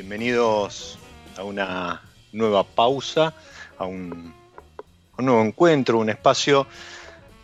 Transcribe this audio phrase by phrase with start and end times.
[0.00, 0.98] Bienvenidos
[1.36, 2.00] a una
[2.32, 3.34] nueva pausa,
[3.76, 4.32] a un,
[5.18, 6.66] nuevo encuentro, un espacio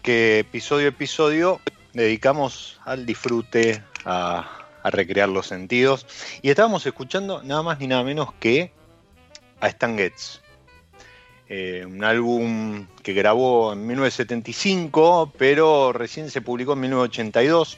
[0.00, 1.61] que episodio a episodio
[1.93, 6.06] dedicamos al disfrute, a, recrear los sentidos.
[6.41, 8.73] Y estábamos escuchando nada más ni nada menos que
[9.61, 10.41] a Stan Getz.
[11.50, 17.77] Eh, un álbum que grabó en 1975, pero recién se publicó en 1982,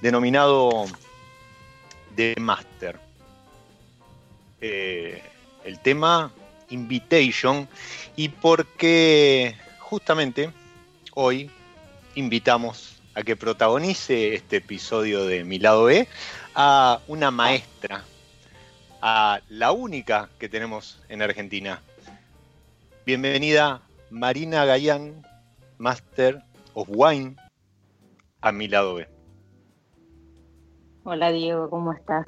[0.00, 0.86] denominado
[2.16, 3.09] de Master.
[4.60, 5.22] Eh,
[5.64, 6.32] el tema
[6.68, 7.66] Invitation
[8.14, 10.50] y porque justamente
[11.14, 11.50] hoy
[12.14, 16.06] invitamos a que protagonice este episodio de Mi lado B
[16.54, 18.04] a una maestra,
[19.00, 21.82] a la única que tenemos en Argentina.
[23.06, 23.80] Bienvenida
[24.10, 25.26] Marina Gallán,
[25.78, 26.42] Master
[26.74, 27.36] of Wine,
[28.42, 29.08] a Mi lado B.
[31.04, 32.26] Hola Diego, ¿cómo estás?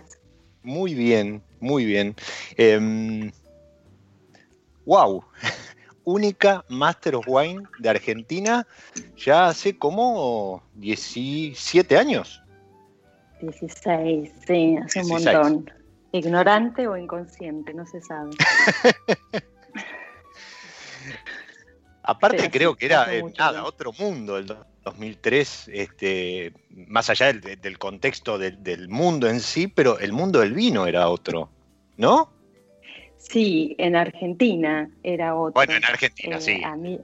[0.63, 2.15] Muy bien, muy bien.
[4.85, 5.31] wow, em,
[6.05, 8.67] única Master of Wine de Argentina
[9.17, 12.43] ya hace como 17 años.
[13.41, 15.71] 16, sí, hace un montón.
[16.13, 18.31] Ignorante o inconsciente, no se sabe.
[22.03, 23.07] Aparte creo que era
[23.39, 24.47] nada, otro mundo el
[24.85, 30.87] 2003, este, más allá del, contexto del, mundo en sí, pero el mundo del vino
[30.87, 31.51] era otro,
[31.97, 32.33] ¿no?
[33.19, 35.55] Sí, en Argentina era otro.
[35.55, 36.63] Bueno, en Argentina, eh, sí.
[36.65, 36.99] A mí,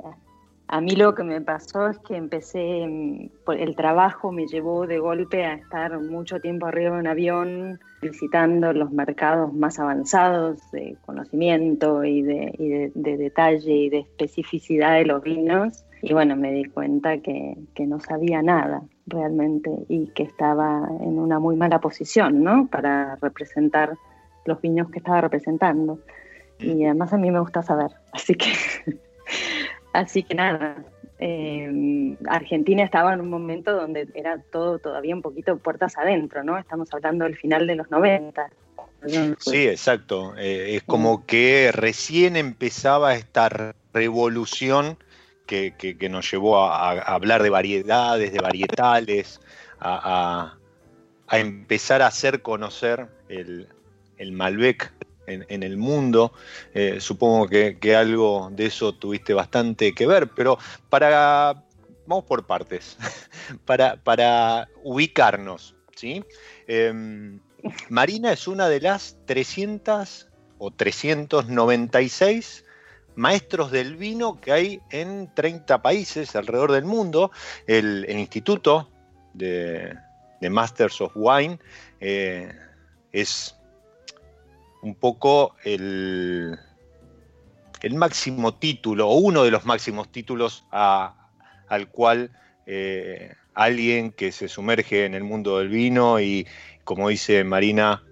[0.69, 4.99] a mí lo que me pasó es que empecé, mm, el trabajo me llevó de
[4.99, 10.97] golpe a estar mucho tiempo arriba de un avión visitando los mercados más avanzados de
[11.06, 15.85] conocimiento y de, detalle y de especificidad de los vinos.
[16.03, 17.56] Y bueno, me di cuenta que,
[17.87, 22.69] no sabía nada realmente y que estaba en una muy mala posición, ¿no?
[22.69, 23.94] Para representar
[24.44, 25.99] los vinos que estaba representando.
[26.61, 28.53] Y además a mí me gusta saber, así que
[29.99, 30.77] Así que nada,
[31.19, 36.56] eh, Argentina estaba en un momento donde era todo todavía un poquito puertas adentro, ¿no?
[36.56, 38.49] Estamos hablando del final de los 90.
[39.39, 40.37] Sí, exacto.
[40.37, 44.99] Eh, es como que recién empezaba esta revolución
[45.47, 49.41] que, nos llevó a, hablar de variedades, de varietales,
[49.81, 50.55] a,
[51.33, 53.67] empezar a hacer conocer el
[54.31, 54.93] Malbec
[55.28, 56.32] en, el mundo.
[56.75, 60.58] Eh, supongo que, algo de eso tuviste bastante que ver, pero
[60.88, 61.64] para,
[62.06, 62.96] vamos por partes,
[63.64, 66.25] para, para ubicarnos, ¿sí?
[66.66, 67.40] Em,
[67.88, 70.28] Marina es una de las 300
[70.58, 72.64] o 396
[73.19, 77.32] maestros del vino que hay en 30 países alrededor del mundo.
[77.66, 78.90] El, Instituto
[79.34, 79.96] de,
[80.40, 81.58] Masters of Wine
[82.00, 82.52] eh,
[83.10, 83.57] es
[84.82, 86.58] un poco el,
[87.82, 92.30] el máximo título, o uno de los máximos títulos al cual
[92.66, 96.46] eh, alguien que se sumerge en el mundo del vino y,
[96.84, 98.04] como dice Marina,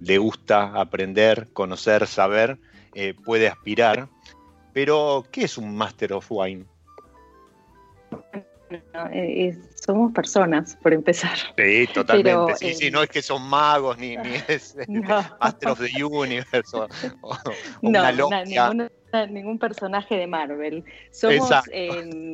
[0.00, 2.58] le gusta aprender, conocer, saber,
[2.94, 4.08] eh, puede aspirar.
[4.72, 6.66] Pero, ¿qué es un Master of Wine?
[9.12, 11.36] Eh, somos personas, por empezar.
[11.56, 12.56] Sí, totalmente.
[12.56, 16.76] sí, sí, no es que son magos ni, ni es Master of the Universe
[17.82, 18.88] no,
[19.28, 20.84] ningún personaje de Marvel.
[21.10, 22.32] Somos, eh,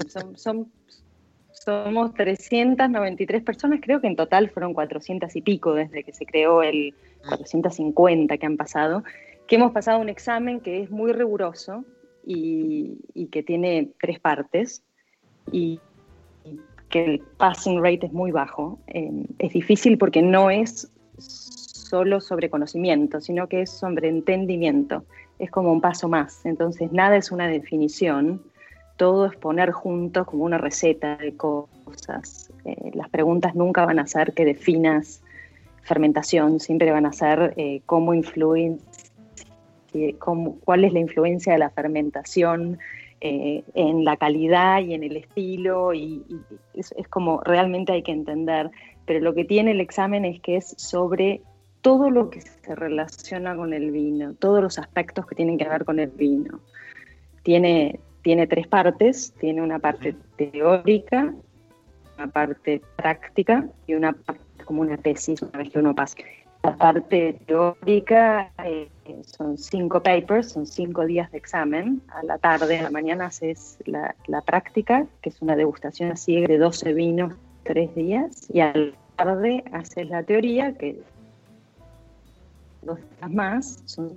[1.64, 6.62] somos 393 personas, creo que en total fueron 400 y pico desde que se creó
[6.62, 6.94] el
[7.28, 9.04] 450 que han pasado,
[9.46, 11.84] que hemos pasado un examen que es muy riguroso
[12.26, 14.82] y, y que tiene tres partes.
[15.50, 15.80] Y
[16.92, 18.78] que el passing rate es muy bajo.
[18.86, 25.04] Eh, es difícil porque no es solo sobre conocimiento, sino que es sobre entendimiento.
[25.38, 26.44] Es como un paso más.
[26.44, 28.42] Entonces, nada es una definición,
[28.96, 32.52] todo es poner juntos como una receta de cosas.
[32.66, 35.22] Eh, las preguntas nunca van a ser que definas
[35.84, 38.76] fermentación, siempre van a ser eh, cómo influye,
[40.18, 42.78] cómo, cuál es la influencia de la fermentación
[43.24, 46.24] eh, en la calidad y en el estilo, y,
[46.74, 48.68] es, como realmente hay que entender.
[49.06, 51.40] Pero lo que tiene el examen es que es sobre
[51.82, 55.84] todo lo que se relaciona con el vino, todos los aspectos que tienen que ver
[55.84, 56.58] con el vino.
[57.44, 61.32] Tiene, tiene tres partes, tiene una parte teórica,
[62.18, 66.16] una parte práctica y una parte como una tesis una vez que uno pasa.
[66.62, 68.88] La parte teórica eh,
[69.26, 72.00] son cinco papers, son cinco días de examen.
[72.08, 76.58] A la tarde, a la mañana haces la, práctica, que es una degustación así de
[76.58, 78.48] 12 vinos, tres días.
[78.48, 81.02] Y a la tarde haces la teoría, que
[82.82, 84.12] dos días más, son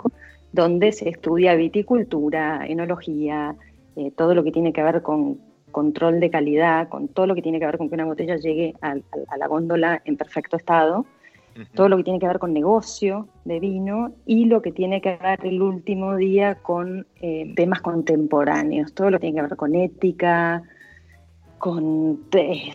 [0.51, 3.55] donde se estudia viticultura, enología,
[3.95, 5.39] eh, todo lo que tiene que ver con
[5.71, 8.75] control de calidad, con todo lo que tiene que ver con que una botella llegue
[8.81, 8.95] a
[9.37, 11.07] la góndola en perfecto estado
[11.73, 15.17] todo lo que tiene que ver con negocio de vino y lo que tiene que
[15.17, 19.75] ver el último día con eh, temas contemporáneos, todo lo que tiene que ver con
[19.75, 20.63] ética,
[21.57, 22.19] con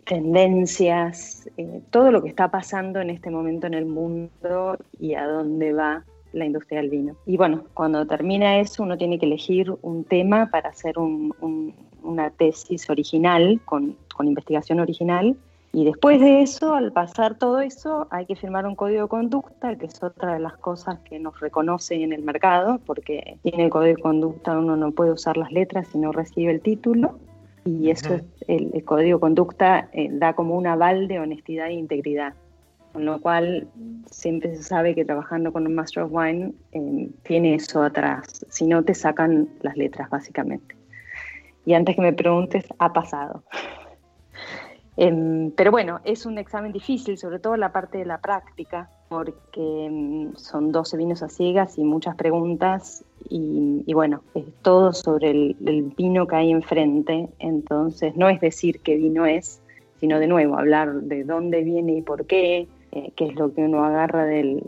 [0.04, 5.26] tendencias, eh, todo lo que está pasando en este momento en el mundo y a
[5.26, 7.16] dónde va la industria del vino.
[7.26, 12.88] Y bueno, cuando termina eso uno tiene que elegir un tema para hacer una tesis
[12.88, 15.36] original, con, con investigación original,
[15.72, 19.76] y después de eso, al pasar todo eso, hay que firmar un código de conducta,
[19.76, 23.70] que es otra de las cosas que nos reconoce en el mercado, porque tiene el
[23.70, 27.18] código de conducta uno no puede usar las letras si no recibe el título.
[27.64, 31.74] Y eso es, el, código de conducta eh, da como un aval de honestidad e
[31.74, 32.34] integridad.
[32.92, 33.68] Con lo cual,
[34.10, 38.44] siempre se sabe que trabajando con un Master of Wine eh, tiene eso atrás.
[38.48, 40.74] Si no, te sacan las letras, básicamente.
[41.64, 43.44] Y antes que me preguntes, ha pasado.
[44.96, 49.86] Em, pero bueno, es un examen difícil, sobre todo la parte de la práctica, porque
[49.86, 55.92] em, son 12 vinos a ciegas y muchas preguntas y, bueno, es todo sobre el,
[55.96, 59.60] vino que hay enfrente, entonces no es decir qué vino es,
[60.00, 63.62] sino de nuevo hablar de dónde viene y por qué, eh, qué es lo que
[63.62, 64.62] uno agarra del,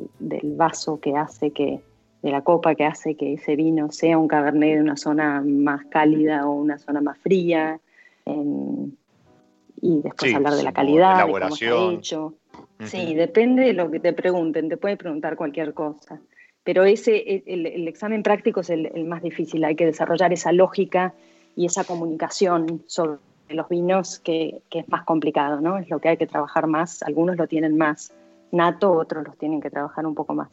[0.44, 1.80] vaso que hace que,
[2.22, 5.84] de la copa que hace que ese vino sea un cabernet de una zona más
[5.86, 7.80] cálida o una zona más fría,
[9.82, 12.34] y después hablar de la calidad, de cómo está hecho.
[12.84, 16.20] Sí, depende de lo que te pregunten, te puede preguntar cualquier cosa
[16.64, 21.14] pero ese, e, el, examen práctico es el, más difícil, hay que desarrollar esa lógica
[21.56, 25.78] y esa comunicación sobre los vinos que, es más complicado, ¿no?
[25.78, 28.12] Es lo que hay que trabajar más, algunos lo tienen más
[28.52, 30.48] nato, otros los tienen que trabajar un poco más.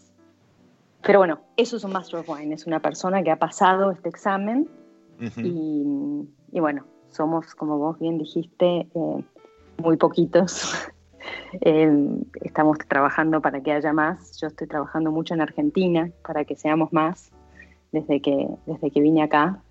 [1.01, 4.09] Pero bueno, eso es un Master of Wine, es una persona que ha pasado este
[4.09, 4.67] examen
[5.37, 9.23] y, bueno, somos, como vos bien dijiste, eh,
[9.77, 10.73] muy poquitos
[11.61, 14.39] Em, estamos trabajando para que haya más.
[14.39, 17.31] Yo estoy trabajando mucho en Argentina para que seamos más
[17.91, 19.61] desde que, desde que vine acá.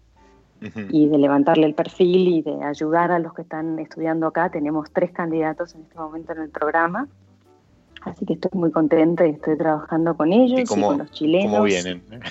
[0.91, 4.51] Y de levantarle el perfil y de ayudar a los que están estudiando acá.
[4.51, 7.07] Tenemos tres candidatos en este momento en el programa.
[8.03, 11.71] Así que estoy muy contenta y estoy trabajando con ellos y, con los chilenos.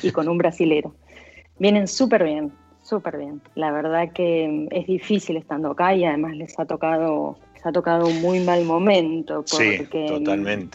[0.03, 0.93] Y con un brasilero.
[1.57, 2.51] Vienen súper bien,
[2.88, 3.41] súper bien.
[3.56, 8.22] La verdad que es difícil estando acá y además les ha tocado ha tocado un
[8.22, 10.24] muy mal momento, porque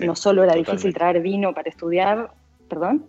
[0.00, 2.30] no solo era difícil traer vino para estudiar,
[2.68, 3.06] perdón.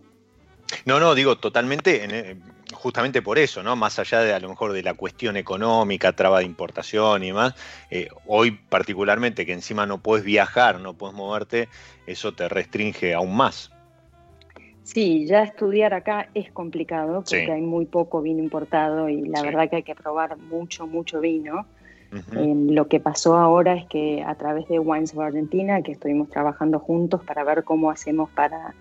[0.86, 2.38] No, no, digo totalmente, eh,
[2.74, 3.76] justamente por eso, ¿no?
[3.76, 7.56] Más allá de a lo mejor de la cuestión económica, traba de importación y demás,
[7.92, 11.68] eh, hoy particularmente que encima no puedes viajar, no puedes moverte,
[12.08, 13.73] eso te restringe aún más.
[14.84, 19.70] Sí, ya estudiar acá es complicado porque hay muy poco vino importado y la verdad
[19.70, 21.66] que hay que probar mucho, mucho vino.
[22.36, 26.30] Em, lo que pasó ahora es que a través de Wines of Argentina, que estuvimos
[26.30, 28.76] trabajando juntos para ver cómo hacemos para,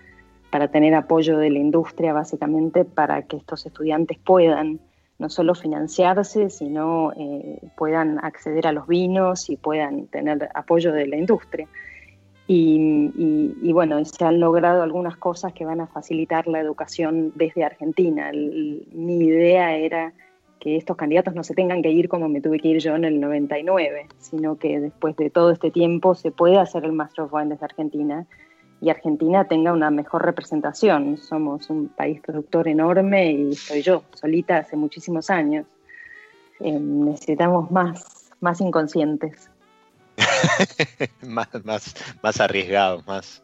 [0.51, 4.79] para tener apoyo de la industria, básicamente, para que estos estudiantes puedan
[5.17, 11.07] no solo financiarse, sino eh, puedan acceder a los vinos y puedan tener apoyo de
[11.07, 11.67] la industria.
[12.55, 17.63] Y, y, bueno, se han logrado algunas cosas que van a facilitar la educación desde
[17.63, 18.31] Argentina.
[18.31, 20.13] mi idea era
[20.59, 23.05] que estos candidatos no se tengan que ir como me tuve que ir yo en
[23.05, 27.33] el 99, sino que después de todo este tiempo se puede hacer el Master of
[27.33, 28.27] Wine desde Argentina
[28.79, 31.17] y Argentina tenga una mejor representación.
[31.17, 35.65] Somos un país productor enorme y soy yo, solita hace muchísimos años.
[36.59, 39.49] Eh, necesitamos más, más inconscientes.
[41.21, 43.43] más, más, más arriesgados, más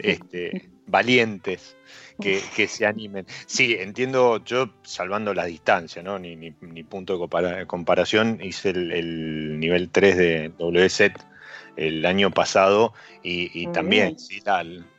[0.00, 1.76] este, valientes
[2.20, 3.26] que, se animen.
[3.46, 6.18] Sí, entiendo, yo salvando la distancia, ¿no?
[6.18, 11.12] Ni, ni, punto de comparación, hice el, nivel 3 de WSET
[11.76, 14.42] el año pasado y, también, sí,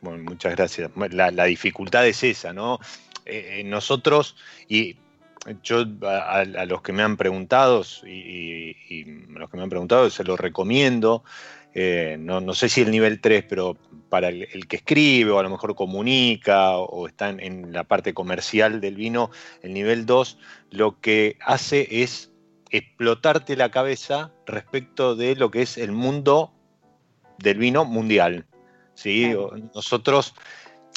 [0.00, 0.90] bueno, muchas gracias.
[1.10, 2.78] La, dificultad es esa, ¿no?
[3.24, 4.36] Eh, eh, nosotros,
[4.68, 4.96] y
[5.62, 10.24] yo a, los que me han preguntado, y, y, los que me han preguntado, se
[10.24, 11.24] lo recomiendo.
[11.74, 13.76] Eh, no, sé si el nivel 3, pero
[14.08, 18.80] para el, que escribe o a lo mejor comunica o, está en, la parte comercial
[18.80, 19.30] del vino,
[19.62, 20.38] el nivel 2
[20.70, 22.32] lo que hace es
[22.70, 26.52] explotarte la cabeza respecto de lo que es el mundo
[27.38, 28.46] del vino mundial.
[28.94, 29.32] ¿sí?
[29.74, 30.34] Nosotros,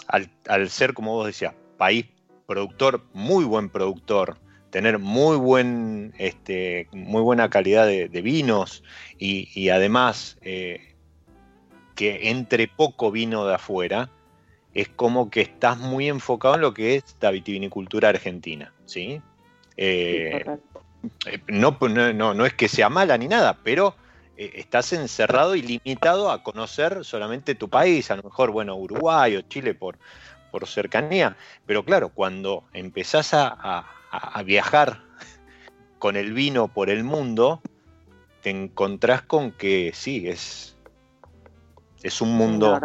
[0.08, 2.06] al, ser, como vos decías, país
[2.52, 4.38] productor, muy buen productor,
[4.72, 8.84] tener muy, buen, este, muy buena calidad de, vinos
[9.18, 10.96] y, además eh,
[11.96, 14.10] que entre poco vino de afuera,
[14.74, 18.74] es como que estás muy enfocado en lo que es la vitivinicultura argentina.
[18.86, 19.22] ¿sí?
[19.78, 20.44] Eh,
[21.28, 23.96] eh, no, no, no, es que sea mala ni nada, pero
[24.36, 29.42] estás encerrado y limitado a conocer solamente tu país, a lo mejor, bueno, Uruguay o
[29.44, 29.98] Chile por,
[30.52, 35.00] por cercanía, pero claro, cuando empezás a a, viajar
[35.98, 37.62] con el vino por el mundo,
[38.42, 40.78] te encontrás con que sí, es,
[42.04, 42.80] es un mundo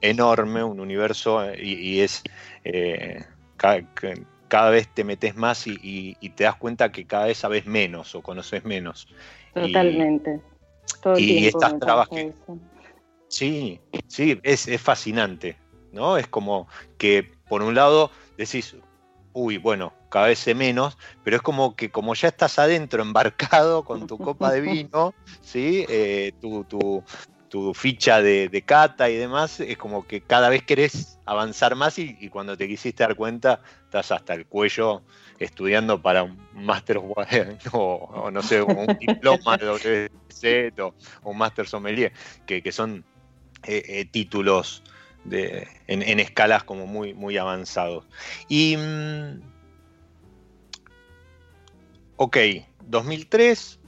[0.00, 2.22] enorme, un universo, y, es
[2.64, 3.24] eh,
[3.56, 8.22] cada, vez te metes más y, te das cuenta que cada vez sabes menos o
[8.22, 9.08] conoces menos.
[9.54, 10.40] Totalmente.
[11.16, 12.32] y estas trabas que...
[13.28, 15.56] Sí, sí, es, es fascinante,
[16.18, 18.76] Es como que por un lado decís,
[19.32, 24.06] uy, bueno, cada vez menos, pero es como que como ya estás adentro, embarcado con
[24.06, 25.84] tu copa de vino, ¿sí?
[25.88, 27.04] Eh, tu,
[27.74, 32.56] ficha de, cata y demás, es como que cada vez querés avanzar más y, cuando
[32.56, 35.02] te quisiste dar cuenta, estás hasta el cuello
[35.38, 36.98] estudiando para un máster
[37.72, 42.12] o, no sé, un diploma de WC o, un máster sommelier,
[42.44, 43.04] que, son
[43.64, 44.82] eh, eh, títulos
[45.28, 48.04] de, en, en, escalas como muy, muy avanzados.
[48.48, 48.76] Y.
[48.76, 49.40] Mm,
[52.16, 52.36] ok,
[52.86, 53.78] 2003,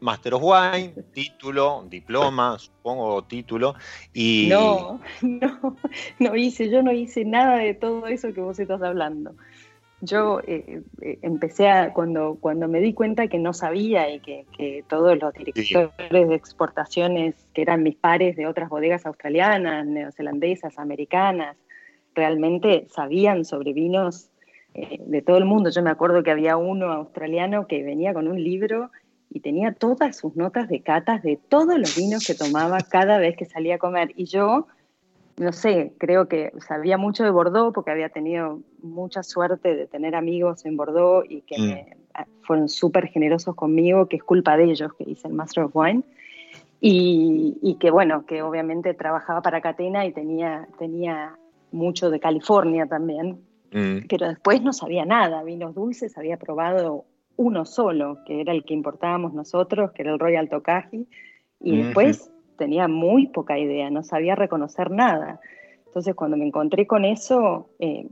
[0.00, 3.74] Master of Wine, título, diploma, supongo título.
[4.12, 4.46] Y...
[4.48, 5.76] No, no,
[6.18, 9.34] no hice, yo no hice nada de todo eso que vos estás hablando.
[10.00, 14.84] Yo eh, eh, empecé a, cuando, cuando me di cuenta que no sabía y que,
[14.88, 21.56] todos los directores de exportaciones, que eran mis pares de otras bodegas australianas, neozelandesas, americanas,
[22.14, 24.30] realmente sabían sobre vinos
[24.74, 25.70] eh, de todo el mundo.
[25.70, 28.90] Yo me acuerdo que había uno australiano que venía con un libro
[29.30, 33.36] y tenía todas sus notas de catas de todos los vinos que tomaba cada vez
[33.36, 34.12] que salía a comer.
[34.16, 34.68] Y yo
[35.38, 40.14] no sé, creo que sabía mucho de Bordeaux porque había tenido mucha suerte de tener
[40.14, 41.96] amigos en Bordeaux y que mm.
[42.14, 45.76] ah, fueron súper generosos conmigo, que es culpa de ellos que hice el Master of
[45.76, 46.02] Wine.
[46.80, 51.36] Y, que bueno, que obviamente trabajaba para Catena y tenía, tenía
[51.72, 53.40] mucho de California también,
[53.72, 54.06] mm.
[54.08, 57.04] pero después no sabía nada, vinos dulces había probado
[57.36, 61.08] uno solo, que era el que importábamos nosotros, que era el Royal Tokaji,
[61.60, 65.40] y después tenía muy poca idea, no sabía reconocer nada.
[65.86, 68.06] Entonces cuando me encontré con eso, eh,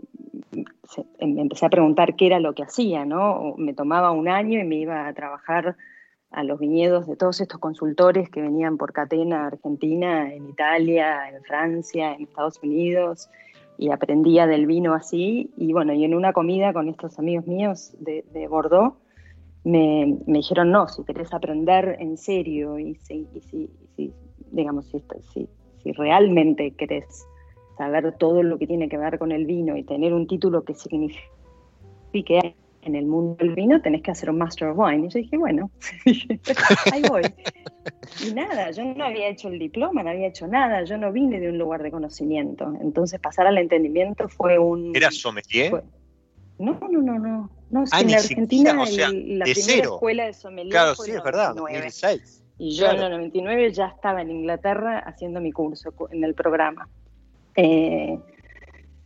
[1.20, 3.54] me empecé a preguntar qué era lo que hacía, ¿no?
[3.58, 5.76] Me tomaba un año y me iba a trabajar
[6.30, 11.42] a los viñedos de todos estos consultores que venían por Catena, Argentina, en Italia, en
[11.44, 13.30] Francia, en Estados Unidos,
[13.78, 15.50] y aprendía del vino así.
[15.56, 18.96] Y bueno, y en una comida con estos amigos míos de, Bordeaux,
[19.64, 23.70] me, dijeron, no, si querés aprender en serio y si, y si,
[24.56, 25.02] digamos, si,
[25.82, 27.26] si, realmente querés
[27.78, 30.74] saber todo lo que tiene que ver con el vino y tener un título que
[30.74, 35.06] signifique en el mundo del vino, tenés que hacer un Master of Wine.
[35.06, 35.70] Y yo dije, bueno,
[36.92, 37.22] ahí voy.
[38.24, 41.40] Y nada, yo no había hecho el diploma, no había hecho nada, yo no vine
[41.40, 42.72] de un lugar de conocimiento.
[42.80, 44.94] Entonces pasar al entendimiento fue un...
[44.94, 45.84] ¿Era sommelier?
[46.58, 47.50] No, no, no, no.
[47.70, 48.84] no ah, en Argentina la
[49.44, 52.45] primera escuela de sommelier Claro, sí, es verdad, 2006.
[52.58, 56.88] Y yo en el 99 ya estaba en Inglaterra haciendo mi curso en el programa.
[57.54, 58.18] Eh,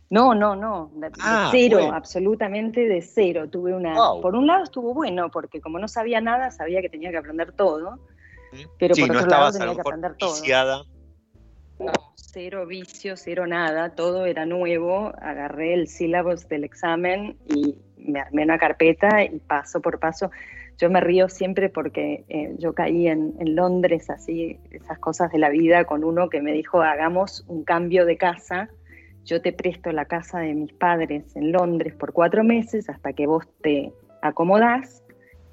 [0.09, 3.49] no, no, no, de, ah, cero, absolutamente de cero.
[3.49, 3.93] Tuve una.
[4.21, 7.53] Por un lado estuvo bueno, porque como no sabía nada, sabía que tenía que aprender
[7.53, 7.99] todo.
[8.77, 10.35] Pero por otro lado tenía que aprender todo.
[11.79, 15.13] No, cero vicio, cero nada, todo era nuevo.
[15.21, 20.29] Agarré el sílabus del examen y me armé una carpeta y paso por paso
[20.77, 25.49] yo me río siempre porque eh, yo caí en, Londres, así, esas cosas de la
[25.49, 28.69] vida, con uno que me dijo, hagamos un cambio de casa,
[29.23, 33.27] yo te presto la casa de mis padres en Londres por cuatro meses hasta que
[33.27, 33.91] vos te
[34.23, 35.03] acomodás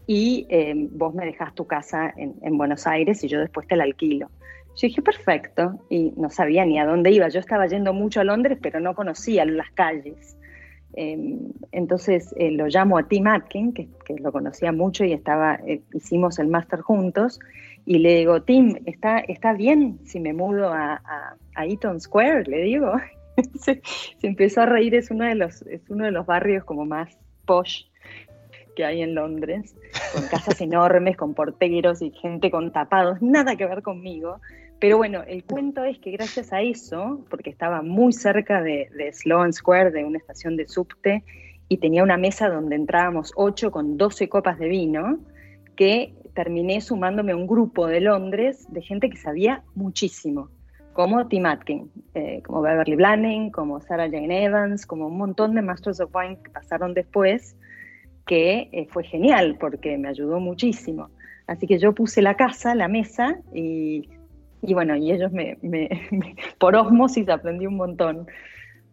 [0.06, 3.76] y eh, vos me dejás tu casa en, en Buenos Aires y yo después te
[3.76, 4.30] la alquilo.
[4.78, 7.28] Yo dije, perfecto, y no sabía ni a dónde iba.
[7.28, 10.37] Yo estaba yendo mucho a Londres, pero no conocía las calles.
[10.94, 15.82] Em, entonces eh, lo llamo a Tim Atkin, que, lo conocía mucho y estaba, eh,
[15.92, 17.38] hicimos el máster juntos,
[17.84, 21.00] y le digo, Tim, ¿está, está bien si me mudo a,
[21.56, 22.44] Eaton Square?
[22.44, 22.92] Le digo.
[23.60, 23.80] se,
[24.22, 27.84] empezó a reír, es uno, de los, es uno de los barrios como más posh
[28.76, 29.74] que hay en Londres,
[30.14, 34.40] con casas enormes, con porteros y gente con tapados, nada que ver conmigo.
[34.80, 39.52] Pero bueno, el cuento es que gracias a eso, porque estaba muy cerca de, Sloan
[39.52, 41.24] Square, de una estación de subte,
[41.68, 45.18] y tenía una mesa donde entrábamos ocho con doce copas de vino,
[45.74, 50.48] que terminé sumándome a un grupo de Londres de gente que sabía muchísimo,
[50.92, 55.62] como Tim Atkin, eh, como Beverly Blanning, como Sarah Jane Evans, como un montón de
[55.62, 57.56] Masters of Wine que pasaron después,
[58.26, 61.10] que eh, fue genial porque me ayudó muchísimo.
[61.48, 64.08] Así que yo puse la casa, la mesa, y
[64.62, 65.56] y bueno, y ellos me,
[66.58, 68.26] por osmosis aprendí un montón.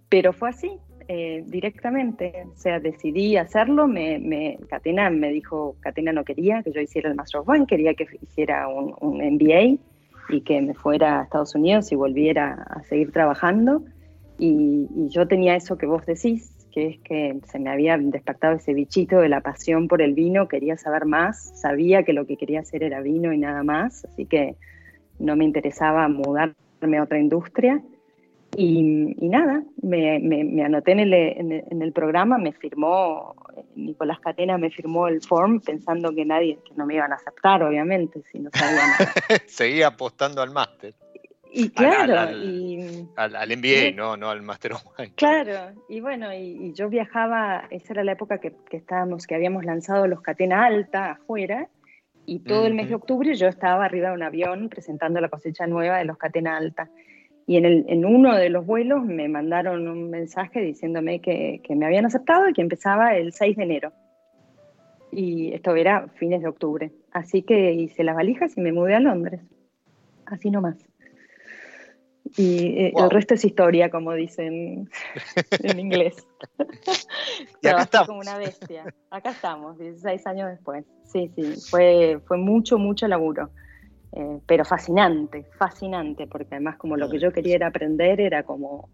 [0.10, 0.72] Pero fue así,
[1.08, 2.46] eh, directamente.
[2.52, 3.88] O sea, decidí hacerlo.
[3.88, 7.66] Me, me, Catena me dijo, Catena no quería que yo hiciera el Master of Wine,
[7.68, 9.80] quería que hiciera un, un, MBA
[10.30, 13.84] y que me fuera a Estados Unidos y volviera a seguir trabajando.
[14.38, 18.56] Y, y, yo tenía eso que vos decís, que es que se me había despertado
[18.56, 22.36] ese bichito de la pasión por el vino, quería saber más, sabía que lo que
[22.36, 24.58] quería hacer era vino y nada más, así que
[25.20, 27.82] no me interesaba mudarme a otra industria.
[28.58, 28.82] Y,
[29.28, 33.36] nada, me, me, anoté en el, en el, programa, me firmó,
[33.76, 37.64] Nicolás Catena me firmó el form pensando que nadie, que no me iban a aceptar,
[37.64, 38.92] obviamente, si no sabían
[39.48, 40.94] Seguía apostando al máster.
[41.52, 45.14] Y claro, al, y, al, MBA, no, no al Master of Wine.
[45.16, 49.64] Claro, y bueno, y, yo viajaba, esa era la época que, que, estábamos, que habíamos
[49.64, 51.70] lanzado los Catena Alta afuera,
[52.26, 55.68] y todo el mes de octubre yo estaba arriba de un avión presentando la cosecha
[55.68, 56.90] nueva de los Catena Alta.
[57.48, 61.76] Y en, el, en uno de los vuelos me mandaron un mensaje diciéndome que, que,
[61.76, 63.92] me habían aceptado y que empezaba el 6 de enero.
[65.12, 66.92] y esto era fines de octubre.
[67.12, 69.42] Así que hice las valijas y me mudé a Londres.
[70.26, 70.76] Así nomás.
[72.38, 74.90] Y eh, el resto es historia, como dicen
[75.64, 76.28] en inglés.
[77.62, 78.08] y acá estamos.
[78.08, 78.84] como una bestia.
[79.10, 80.86] Acá estamos, 16 años después.
[81.06, 83.52] Sí, sí, fue, fue mucho, mucho laburo.
[84.12, 88.90] Eh, pero fascinante, fascinante, porque además como lo que yo quería era aprender, era como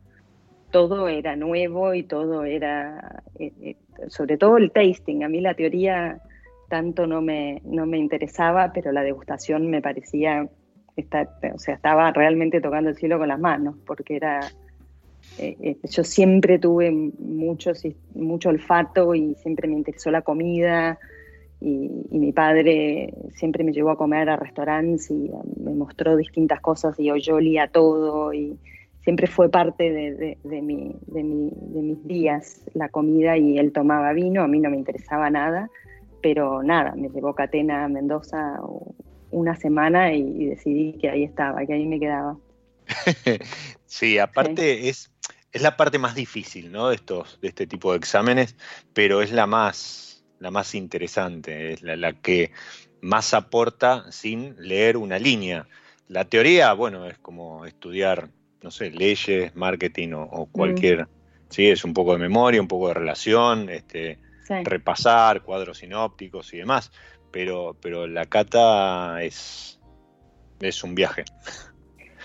[0.72, 3.76] todo era nuevo y todo era, eh,
[4.08, 5.24] sobre todo el tasting.
[5.24, 6.22] A mí la teoría
[6.70, 10.50] tanto no me, no me interesaba, pero la degustación me parecía
[11.54, 14.42] o sea, estaba realmente tocando el cielo con las manos, porque era,
[15.38, 17.72] eh, eh, yo siempre tuve mucho,
[18.16, 21.00] mucho olfato y siempre me interesó la comida
[21.60, 25.32] y, mi padre siempre me llevó a comer a restaurantes y
[25.64, 28.58] me mostró distintas cosas y yo olía todo y
[29.04, 34.44] siempre fue parte de, de, mi, de, mis días la comida y él tomaba vino,
[34.44, 35.70] a mí no me interesaba nada,
[36.22, 38.60] pero nada, me llevó Catena a Mendoza
[39.32, 42.38] una semana y, decidí que ahí estaba, que ahí me quedaba.
[43.86, 45.12] sí, aparte Es,
[45.52, 46.90] es la parte más difícil, ¿no?
[46.90, 48.56] De estos, de este tipo de exámenes,
[48.94, 52.52] pero es la más, la más interesante, es la, que
[53.02, 55.68] más aporta sin leer una línea.
[56.08, 58.30] La teoría, bueno, es como estudiar,
[58.62, 60.52] no sé, leyes, marketing o, mm.
[60.52, 61.08] cualquier,
[61.50, 64.20] sí, es un poco de memoria, un poco de relación, este,
[64.64, 66.92] repasar cuadros sinópticos y demás
[67.32, 69.80] pero, pero la cata es,
[70.60, 71.24] es un viaje.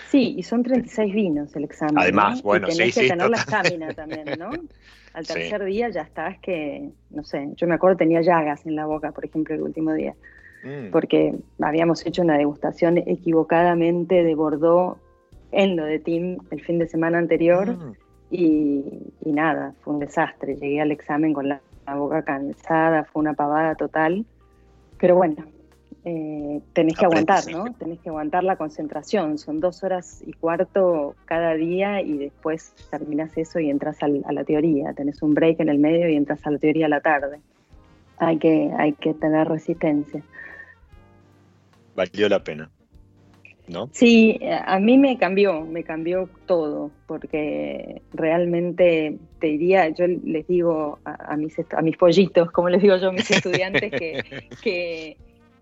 [0.09, 1.97] Sí, y son 36 vinos el examen.
[1.97, 4.51] Además, bueno, y tenés sí, que tener la estamina también, ¿no?
[5.13, 8.85] Al tercer día ya estás que, no sé, yo me acuerdo tenía llagas en la
[8.85, 10.13] boca, por ejemplo, el último día,
[10.63, 10.91] mm.
[10.91, 14.99] porque habíamos hecho una degustación equivocadamente de Bordeaux
[15.51, 17.95] en lo de Tim el fin de semana anterior mm.
[18.29, 18.83] y,
[19.25, 20.55] nada, fue un desastre.
[20.55, 21.61] Llegué al examen con la
[21.95, 24.23] boca cansada, fue una pavada total
[24.99, 25.45] pero bueno,
[26.09, 27.65] eh, tenés que aguantar, ¿no?
[27.73, 29.37] Tenés que aguantar la concentración.
[29.37, 34.43] Son dos horas y cuarto cada día y después terminas eso y entras a la
[34.45, 34.93] teoría.
[34.93, 37.41] Tenés un break en el medio y entras a la teoría a la tarde.
[38.19, 40.23] Hay que, hay que tener resistencia.
[41.93, 42.69] Valió la pena.
[43.67, 43.89] ¿No?
[43.91, 50.99] Sí, a mí me cambió, me cambió todo, porque realmente te diría, yo les digo
[51.03, 54.23] a, mis, a mis pollitos, como les digo yo a mis estudiantes, que,
[54.63, 55.17] que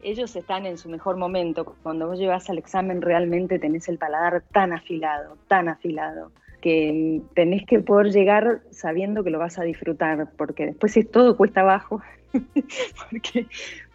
[0.05, 1.75] ellos están en su mejor momento.
[1.81, 7.65] Cuando vos llegas al examen realmente tenés el paladar tan afilado, tan afilado, que tenés
[7.65, 12.01] que poder llegar sabiendo que lo vas a disfrutar, porque después es todo cuesta abajo,
[13.11, 13.47] porque,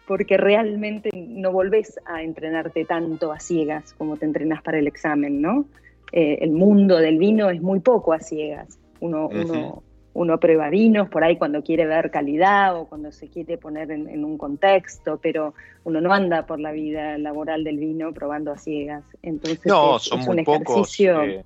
[0.07, 5.41] porque realmente no volvés a entrenarte tanto a ciegas como te entrenas para el examen,
[5.41, 5.65] ¿no?
[6.11, 8.79] Eh, el mundo del vino es muy poco a ciegas.
[8.99, 9.83] Uno, uno,
[10.13, 14.23] uno, prueba vinos por ahí cuando quiere ver calidad o cuando se quiere poner en,
[14.23, 15.53] un contexto, pero
[15.85, 19.03] uno no anda por la vida laboral del vino probando a ciegas.
[19.21, 21.23] Entonces no, son muy un pocos, ejercicio...
[21.23, 21.45] Eh,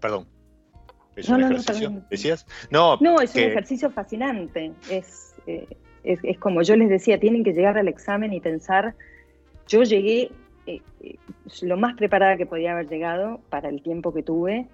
[0.00, 0.26] perdón.
[1.16, 2.02] ¿Es un ejercicio?
[2.10, 2.46] ¿Decías?
[2.70, 4.72] No, no es un ejercicio fascinante.
[4.90, 5.66] Es, eh,
[6.04, 8.94] es, como yo les decía, tienen que llegar al examen y pensar,
[9.66, 10.30] yo llegué
[10.66, 11.16] eh, eh,
[11.62, 14.66] lo más preparada que podía haber llegado para el tiempo que tuve,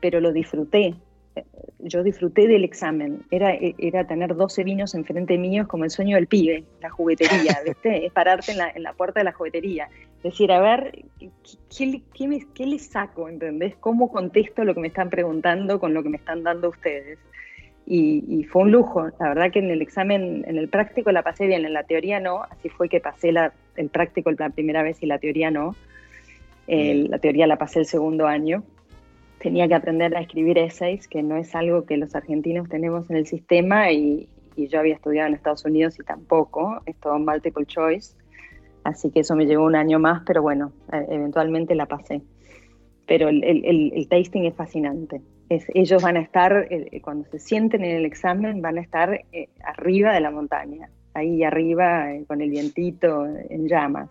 [0.00, 0.94] pero lo disfruté.
[1.36, 1.44] Eh,
[1.80, 3.22] yo disfruté del examen.
[3.30, 8.06] Era, era tener 12 vinos enfrente míos como el sueño del pibe, la juguetería, ¿viste?
[8.06, 9.88] Es pararte en la, en la puerta de la juguetería.
[10.22, 13.28] Decir, a ver, ¿qué, qué, qué les saco?
[13.28, 13.76] ¿Entendés?
[13.76, 17.18] ¿Cómo contesto lo que me están preguntando con lo que me están dando ustedes?
[17.90, 19.08] Y, fue un lujo.
[19.18, 22.20] La verdad que en el examen, en el práctico la pasé bien, en la teoría
[22.20, 25.74] no, así fue que pasé la, el práctico la primera vez y la teoría no.
[26.66, 28.62] La teoría la pasé el segundo año.
[29.38, 33.16] Tenía que aprender a escribir essays, que no es algo que los argentinos tenemos en
[33.16, 38.16] el sistema y, yo había estudiado en Estados Unidos y tampoco, es todo multiple choice.
[38.82, 42.22] Así que eso me llevó un año más, pero bueno, e, eventualmente la pasé.
[43.08, 47.84] Pero el, el, el tasting es fascinante ellos van a estar, eh, cuando se sienten
[47.84, 52.40] en el examen, van a estar eh, arriba de la montaña, ahí arriba eh, con
[52.40, 54.10] el vientito en llamas.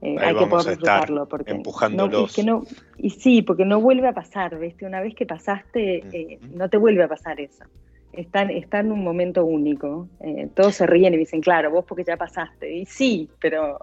[0.00, 2.38] hay que poder disfrutarlo porque empujándolos.
[2.44, 2.62] No,
[2.96, 4.86] y sí, porque no vuelve a pasar, ¿viste?
[4.86, 7.64] Una vez que pasaste, no te vuelve a pasar eso.
[8.12, 10.08] Está, está en un momento único.
[10.54, 12.72] todos se ríen y dicen, claro, vos porque ya pasaste.
[12.72, 13.78] Y sí, pero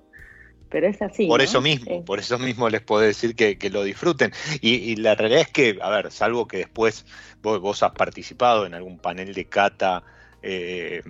[0.69, 1.27] pero es así.
[1.27, 4.31] Por eso mismo, por eso mismo les puedo decir que, lo disfruten.
[4.61, 7.05] Y, la realidad es que, a ver, salvo que después
[7.41, 10.03] vos, has participado en algún panel de cata
[10.41, 11.01] eh,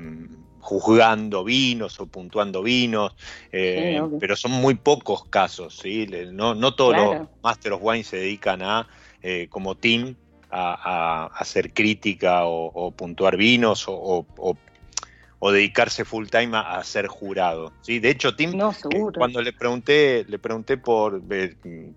[0.60, 3.16] juzgando vinos o puntuando vinos,
[3.52, 6.08] eh, pero son muy pocos casos, ¿sí?
[6.32, 8.88] No, no todos los Master of Wine se dedican a,
[9.22, 10.16] eh, como team,
[10.52, 14.58] a, hacer crítica o, puntuar vinos o, o
[15.42, 17.72] dedicarse full time a, ser jurado.
[17.82, 18.00] ¿sí?
[18.00, 21.22] De hecho, Tim, no, eh, cuando le pregunté, le pregunté por,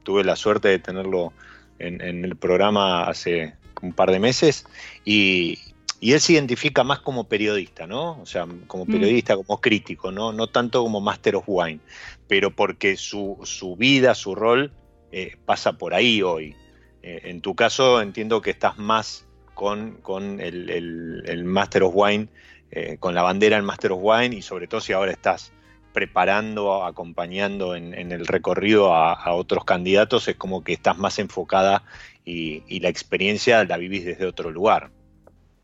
[0.04, 1.32] tuve la suerte de tenerlo
[1.78, 4.66] en, el programa hace un par de meses
[5.04, 5.58] y,
[6.00, 8.20] él se identifica más como periodista, ¿no?
[8.20, 8.90] O sea, como mm.
[8.90, 10.32] periodista, como crítico, ¿no?
[10.32, 11.78] No tanto como Master of Wine,
[12.26, 13.38] pero porque su,
[13.78, 14.72] vida, su rol
[15.12, 16.56] eh, pasa por ahí hoy.
[17.04, 22.26] Eh, en tu caso entiendo que estás más con, con el, Master of Wine,
[22.74, 25.52] eh, con la bandera del Master of Wine y sobre todo si ahora estás
[25.92, 31.82] preparando, acompañando en, el recorrido a, otros candidatos, es como que estás más enfocada
[32.24, 34.88] y, la experiencia la vivís desde otro lugar.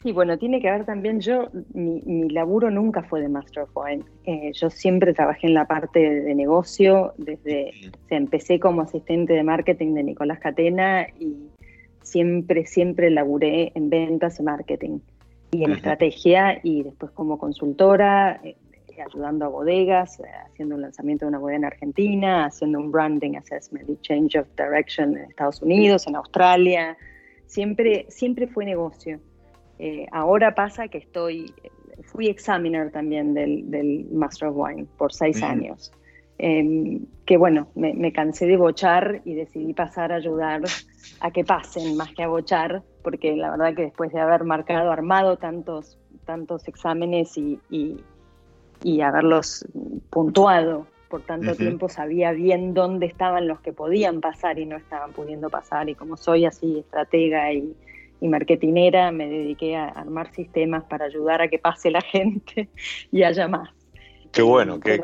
[0.02, 4.04] Sí, bueno, tiene que ver también, yo, mi, laburo nunca fue de Master of Wine.
[4.24, 7.72] Eh, yo siempre trabajé en la parte de negocio, desde,
[8.10, 11.48] empecé como asistente de marketing de Nicolás Catena y
[12.02, 14.98] siempre, siempre laburé en ventas y marketing
[15.50, 18.56] y en estrategia y después como consultora, eh,
[19.04, 23.36] ayudando a bodegas, eh, haciendo un lanzamiento de una bodega en Argentina, haciendo un branding
[23.36, 26.96] assessment y change of direction en Estados Unidos, en Australia.
[27.46, 29.20] Siempre, siempre fue negocio.
[29.78, 31.54] Eh, ahora pasa que estoy,
[32.02, 35.92] fui examiner también del, Master of Wine por seis años.
[36.38, 40.62] Em, que bueno, me, cansé de bochar y decidí pasar a ayudar
[41.20, 44.92] a que pasen más que a bochar, porque la verdad que después de haber marcado,
[44.92, 49.66] armado tantos, tantos exámenes y, y, haberlos
[50.10, 55.12] puntuado por tanto tiempo, sabía bien dónde estaban los que podían pasar y no estaban
[55.12, 55.88] pudiendo pasar.
[55.88, 57.74] Y como soy así estratega y,
[58.20, 62.68] y marketinera, me dediqué a armar sistemas para ayudar a que pase la gente
[63.10, 63.70] y haya más.
[64.32, 65.00] Qué bueno, que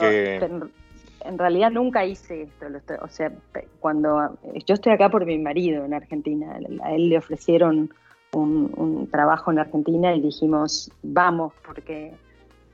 [1.25, 2.67] en realidad nunca hice esto.
[3.03, 3.33] o sea,
[3.81, 7.91] cuando yo estoy acá por mi marido en Argentina, a él le ofrecieron
[8.33, 12.13] un, trabajo en Argentina y dijimos, vamos, porque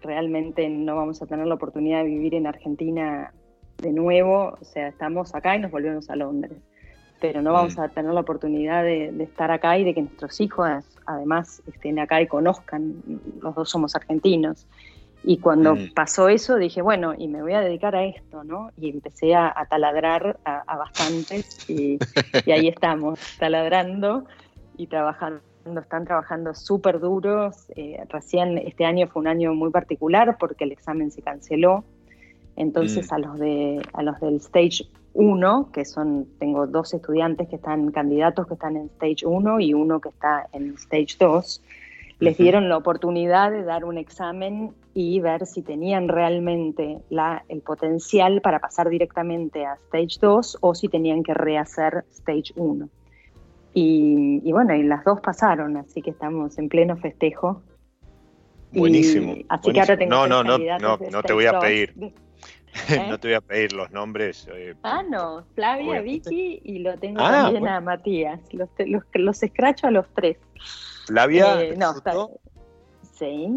[0.02, 3.32] realmente no vamos a tener la oportunidad de vivir en Argentina
[3.78, 4.56] de nuevo.
[4.60, 6.58] O sea, estamos acá y nos volvemos a Londres.
[7.20, 7.80] Pero no vamos mm.
[7.80, 10.68] a tener la oportunidad de, de estar acá y de que nuestros hijos
[11.04, 13.02] además estén acá y conozcan.
[13.42, 14.66] Los dos somos argentinos.
[15.22, 15.92] Y cuando mm.
[15.94, 18.70] pasó eso dije, bueno, y me voy a dedicar a esto, ¿no?
[18.78, 21.98] Y empecé a, taladrar a, bastantes y,
[22.50, 24.24] ahí estamos, taladrando
[24.76, 25.40] y trabajando.
[25.78, 27.66] Están trabajando súper duros.
[27.76, 31.85] Eh, recién este año fue un año muy particular porque el examen se canceló.
[32.56, 33.14] Entonces mm.
[33.14, 37.90] a, los de, a los del Stage 1, que son, tengo dos estudiantes que están
[37.90, 41.62] candidatos que están en Stage 1 y uno que está en Stage 2,
[42.20, 47.62] les dieron la oportunidad de dar un examen y ver si tenían realmente la, el
[47.62, 52.88] potencial para pasar directamente a Stage 2 o si tenían que rehacer Stage 1.
[53.72, 57.62] Y, bueno, y las dos pasaron, así que estamos en pleno festejo.
[58.72, 59.37] Buenísimo.
[59.48, 61.94] así que ahora tengo no, no, no, no, no te voy a pedir.
[62.88, 63.06] ¿Eh?
[63.09, 64.48] No te voy a pedir los nombres.
[64.52, 68.40] Eh, ah, no, Flavia, Vicky y lo tengo ah, también a Matías.
[68.52, 70.38] Los, los, los escracho a los tres.
[71.06, 72.12] Flavia, eh, no, está,
[73.14, 73.48] sí,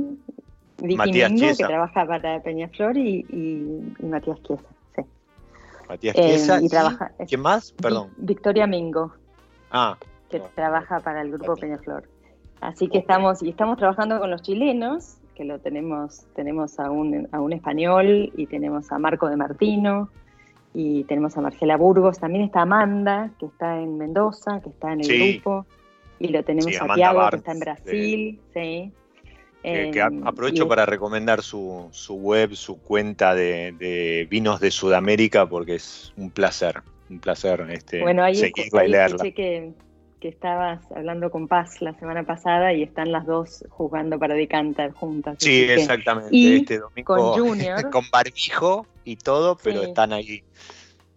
[0.77, 4.63] Vicky Matías Mingo, que trabaja para Peñaflor, y, y, Matías Chiesa.
[4.95, 5.01] Sí.
[5.87, 6.57] Matías Chiesa.
[6.57, 7.71] Eh, y, trabaja, ¿Quién más?
[7.73, 8.09] Perdón.
[8.17, 9.13] Victoria Mingo.
[9.71, 9.97] Ah.
[10.29, 12.09] Que trabaja para el grupo Peñaflor.
[12.61, 17.27] Así que estamos, y estamos trabajando con los chilenos, que lo tenemos, tenemos a un,
[17.31, 20.09] a un español y tenemos a Marco de Martino
[20.73, 25.01] y tenemos a Marcela Burgos, también está Amanda, que está en Mendoza, que está en
[25.01, 25.65] el grupo,
[26.19, 28.91] y lo tenemos a Tiago, que está en Brasil, sí.
[29.61, 36.11] Que, aprovecho para recomendar su, su, web, su cuenta de, vinos de Sudamérica, porque es
[36.17, 39.23] un placer, un placer este, bueno, ahí, seguirla y leerla.
[39.23, 39.71] Que,
[40.23, 44.93] que estabas hablando con Paz la semana pasada y están las dos jugando para decantar
[44.93, 45.35] juntas.
[45.39, 46.29] Sí, exactamente.
[46.31, 47.89] Y este domingo con Junior.
[47.89, 50.41] con barbijo y todo, pero están ahí.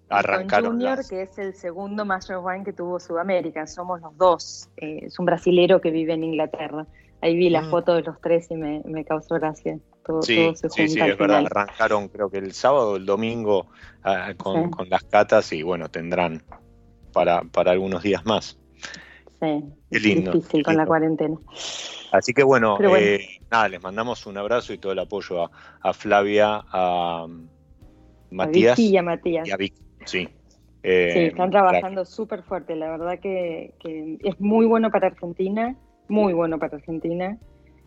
[0.09, 0.71] Arrancaron.
[0.71, 3.69] Con Junior, que es el segundo Master Wine que tuvo Sudamérica.
[3.69, 4.69] Somos los dos.
[4.77, 6.85] Eh, es un brasilero que vive en Inglaterra.
[7.21, 7.71] Ahí vi la mm.
[7.71, 9.79] foto de los tres y me, causó gracia.
[10.05, 11.47] Todo, sí, sí, sí, es verdad.
[11.47, 13.69] Arrancaron creo que el sábado o el domingo
[14.03, 16.43] ah, con, las catas y bueno, tendrán
[17.13, 18.59] para, para algunos días más.
[19.41, 20.33] Sí, Qué lindo.
[20.33, 21.37] Difícil con la cuarentena.
[22.13, 25.51] Así que bueno, eh, nada, les mandamos un abrazo y todo el apoyo
[25.83, 27.27] a, Flavia, a
[28.31, 28.79] Matías.
[28.79, 29.47] y a Matías.
[29.47, 30.29] Y a Vicky, sí.
[30.83, 32.77] Eh, sí, están trabajando súper fuerte.
[32.77, 35.77] La verdad que, que, es muy bueno para Argentina
[36.09, 37.39] muy bueno para Argentina.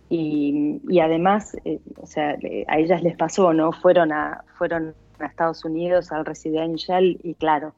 [0.10, 2.36] Y, y además, eh, o sea,
[2.68, 3.72] a ellas les pasó, ¿no?
[3.72, 7.76] Fueron a, fueron a Estados Unidos al Residential y claro,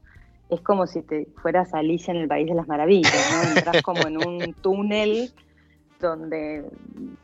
[0.54, 3.56] es como si te fueras a Alicia en el País de las Maravillas, ¿no?
[3.56, 5.32] Entras como en un túnel
[6.00, 6.64] donde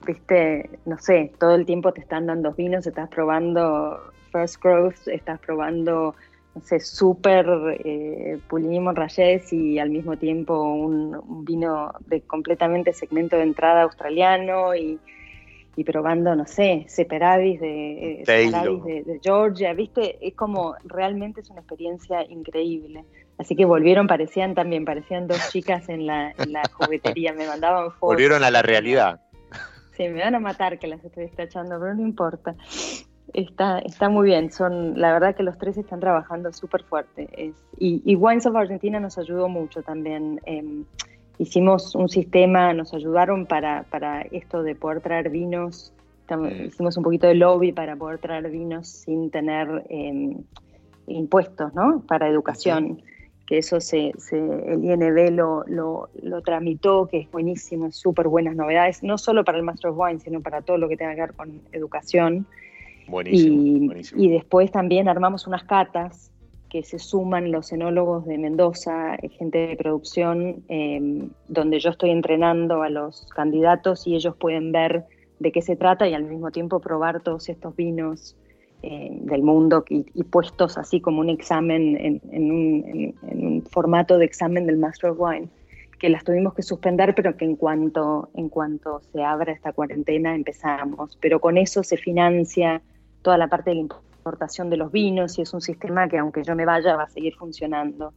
[0.06, 4.00] viste, no sé, todo el tiempo te están dando vinos, estás probando
[4.32, 6.14] First Growth, estás probando,
[6.54, 7.46] no sé, Super
[7.84, 8.80] eh, Puligny
[9.50, 14.98] y al mismo tiempo un, vino de completamente segmento de entrada australiano y,
[15.84, 22.22] probando, no sé, Seperavis de, de, de, Georgia, viste, es como, realmente es una experiencia
[22.28, 23.04] increíble.
[23.38, 27.92] Así que volvieron, parecían también, parecían dos chicas en la, en la juguetería, me mandaban
[27.92, 28.00] fotos.
[28.00, 29.20] Volvieron a la realidad.
[29.96, 32.54] Sí, me van a matar que las estoy despachando, pero no importa.
[33.32, 37.28] Está, está muy bien, son, la verdad que los tres están trabajando súper fuerte.
[37.78, 40.40] y, y, Wines of Argentina nos ayudó mucho también.
[40.46, 40.84] Em,
[41.38, 45.92] hicimos un sistema, nos ayudaron para, para esto de poder traer vinos.
[46.66, 50.38] hicimos un poquito de lobby para poder traer vinos sin tener em,
[51.06, 52.02] impuestos, ¿no?
[52.06, 53.02] Para educación
[53.46, 59.16] que eso se, el INB lo, lo, tramitó, que es buenísimo, súper buenas novedades, no
[59.16, 61.62] solo para el Master of Wine, sino para todo lo que tenga que ver con
[61.72, 62.46] educación.
[63.06, 66.30] Buenísimo y, y después también armamos unas catas
[66.68, 72.10] que se suman los enólogos de Mendoza, eh, gente de producción, em, donde yo estoy
[72.10, 75.04] entrenando a los candidatos y ellos pueden ver
[75.38, 78.36] de qué se trata y al mismo tiempo probar todos estos vinos
[78.82, 84.76] eh, del mundo y, puestos así como un examen en, un, formato de examen del
[84.76, 85.48] Master of Wine,
[85.98, 90.34] que las tuvimos que suspender, pero que en cuanto, en cuanto se abra esta cuarentena
[90.34, 91.18] empezamos.
[91.20, 92.80] Pero con eso se financia
[93.22, 93.80] toda la parte de la
[94.28, 97.08] importación de los vinos y es un sistema que aunque yo me vaya va a
[97.08, 98.12] seguir funcionando,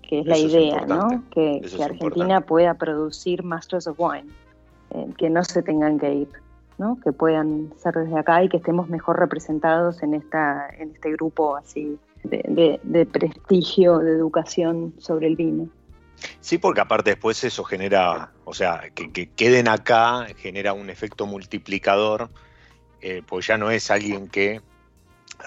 [0.00, 1.24] que es la idea, ¿no?
[1.30, 4.30] Que, Argentina pueda producir Masters of Wine,
[4.90, 6.28] eh, que no se tengan que ir
[7.02, 11.56] que puedan ser desde acá y que estemos mejor representados en, esta, en este grupo
[11.56, 15.68] así de, prestigio, de educación sobre el vino.
[16.40, 22.28] Sí, porque aparte después eso genera, o sea, que, queden acá genera un efecto multiplicador,
[23.00, 24.60] eh, pues ya no es alguien que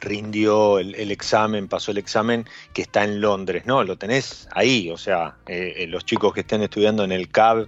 [0.01, 4.97] rindió el, examen, pasó el examen, que está en Londres, no, lo tenés ahí, o
[4.97, 7.67] sea, eh, eh, los chicos que estén estudiando en el CAB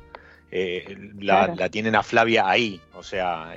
[0.52, 2.82] eh, la, tienen a Flavia ahí.
[2.94, 3.54] O sea,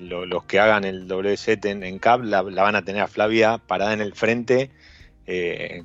[0.00, 3.92] los que hagan el WZ en, en CAP la, van a tener a Flavia parada
[3.92, 4.70] en el frente.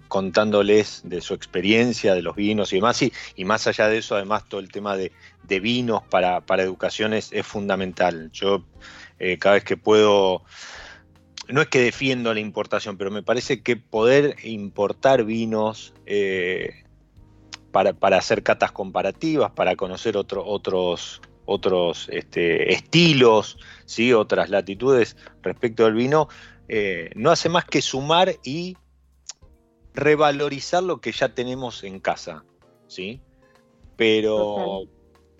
[0.07, 4.15] Contándoles de su experiencia, de los vinos y demás, y, y más allá de eso,
[4.15, 5.11] además todo el tema de,
[5.59, 8.29] vinos para, para educación es, fundamental.
[8.33, 8.63] Yo
[9.39, 10.43] cada vez que puedo,
[11.51, 15.93] no es que defiendo la importación, pero me parece que poder importar vinos
[17.71, 24.13] para, hacer catas comparativas, para conocer otros, otros este, estilos, ¿sí?
[24.13, 26.27] otras latitudes respecto al vino,
[26.67, 28.77] eh, no hace más que sumar y
[29.93, 32.45] revalorizar lo que ya tenemos en casa.
[32.87, 33.21] ¿sí?
[33.95, 34.83] Pero,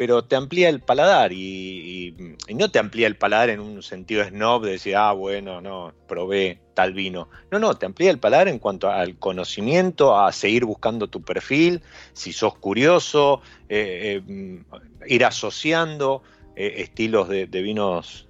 [0.02, 2.16] pero te amplía el paladar y,
[2.56, 6.60] no te amplía el paladar en un sentido snob de decir, ah, bueno, no, probé
[6.74, 7.30] tal vino.
[7.52, 11.84] No, no, te amplía el paladar en cuanto al conocimiento, a seguir buscando tu perfil,
[12.14, 14.64] si sos curioso, eh, eh,
[15.06, 16.24] ir asociando
[16.56, 18.28] eh, estilos de, vinos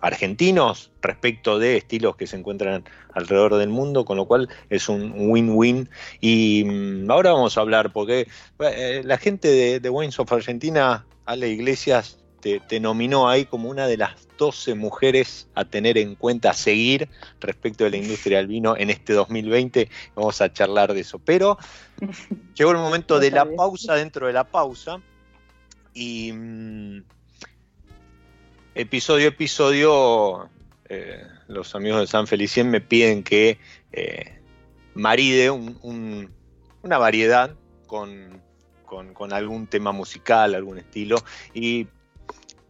[0.00, 5.12] argentinos respecto de estilos que se encuentran alrededor del mundo, con lo cual es un
[5.30, 5.88] win-win.
[6.20, 8.28] Y mm, ahora vamos a hablar, porque
[8.60, 13.70] eh, la gente de, de Wines of Argentina, Ale Iglesias, te, te, nominó ahí como
[13.70, 17.08] una de las 12 mujeres a tener en cuenta, a seguir
[17.40, 19.88] respecto de la industria del vino en este 2020.
[20.14, 21.18] Vamos a charlar de eso.
[21.18, 21.58] Pero
[22.54, 25.00] llegó el momento de la pausa dentro de la pausa.
[25.94, 26.30] Y
[28.76, 30.50] episodio episodio
[30.90, 33.58] eh, los amigos de San Felicien me piden que
[33.92, 34.38] eh,
[34.94, 37.54] maride una variedad
[37.86, 38.42] con,
[39.30, 41.16] algún tema musical, algún estilo.
[41.54, 41.86] Y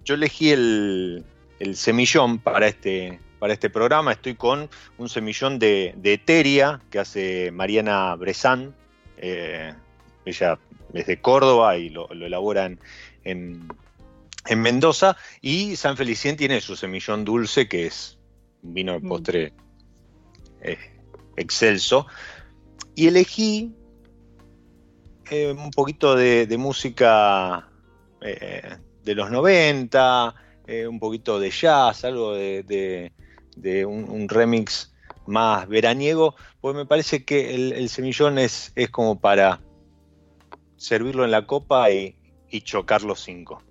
[0.05, 1.25] yo elegí el,
[1.75, 4.13] semillón para este, para este programa.
[4.13, 8.75] Estoy con un semillón de, Eteria que hace Mariana Bresan.
[9.17, 9.75] Eh,
[10.25, 10.59] ella
[10.95, 12.71] es de Córdoba y lo, elabora
[13.25, 13.69] en
[14.55, 18.19] Mendoza y San Felicien tiene su semillón dulce que es
[18.63, 19.09] un vino de mm.
[19.09, 19.53] postre
[20.61, 20.79] eh,
[21.37, 22.07] excelso
[22.95, 23.75] y elegí
[25.31, 27.69] eh, un poquito de, música
[28.21, 30.35] eh, de los 90,
[30.89, 33.13] un poquito de jazz, algo de,
[33.87, 34.95] un, remix
[35.27, 39.61] más veraniego, pues me parece que el, semillón es, es, como para
[40.77, 42.17] servirlo en la copa y,
[42.49, 43.63] y chocar los cinco.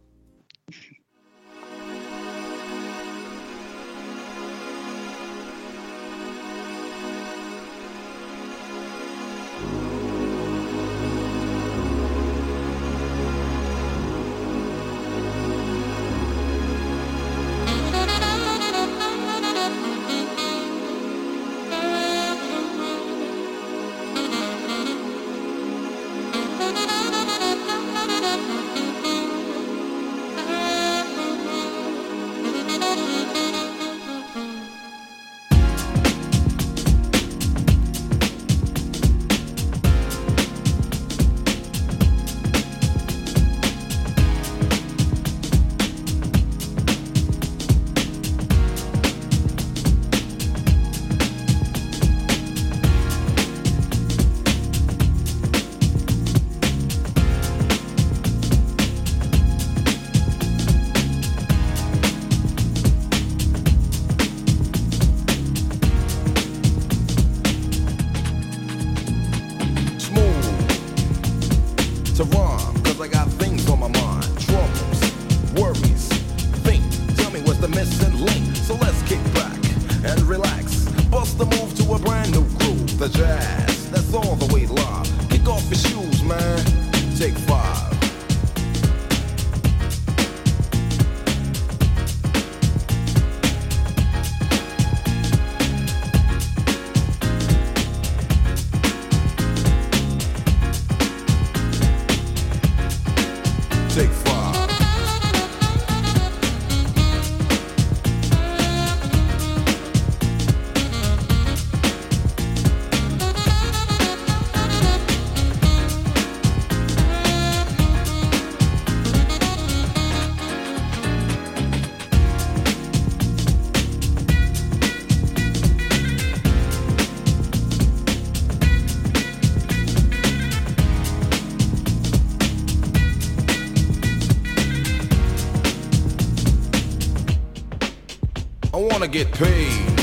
[139.06, 139.98] Wanna get paid.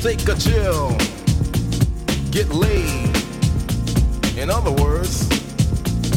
[0.00, 0.96] Take a chill.
[2.30, 3.16] Get laid.
[4.36, 5.28] In other words,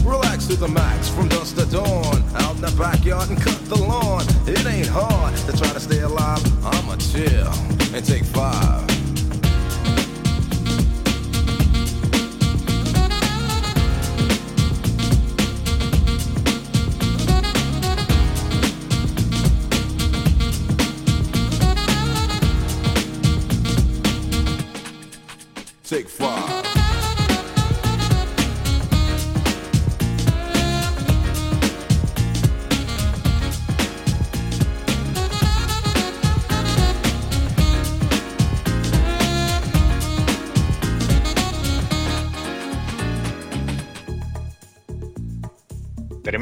[0.05, 2.23] relax to the max from dusk to dawn.
[2.35, 4.23] Out in the backyard and cut the lawn.
[4.47, 6.43] It ain't hard to try to stay alive.
[6.63, 7.51] I'ma chill
[7.95, 8.92] and take five.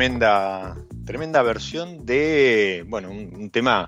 [0.02, 0.76] Tremenda,
[1.06, 3.88] tremenda versión de, bueno, un, tema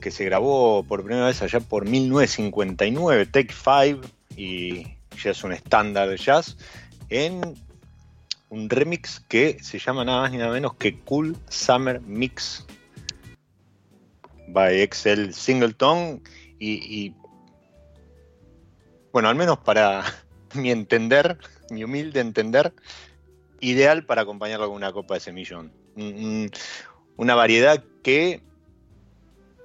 [0.00, 3.98] que se grabó por primera vez allá por 1959, Take Five,
[4.36, 4.84] y
[5.20, 6.56] ya es un estándar de jazz,
[7.08, 7.40] en
[8.48, 12.64] un remix que se llama nada más ni nada menos que Cool Summer Mix
[14.50, 16.22] by Excel Singleton
[16.60, 17.12] y,
[19.12, 20.04] bueno, al menos para
[20.54, 21.38] mi entender,
[21.70, 22.72] mi humilde entender,
[23.62, 25.72] ideal para acompañarlo con una copa de semillón.
[25.96, 26.50] Un-
[27.16, 28.42] Una variedad que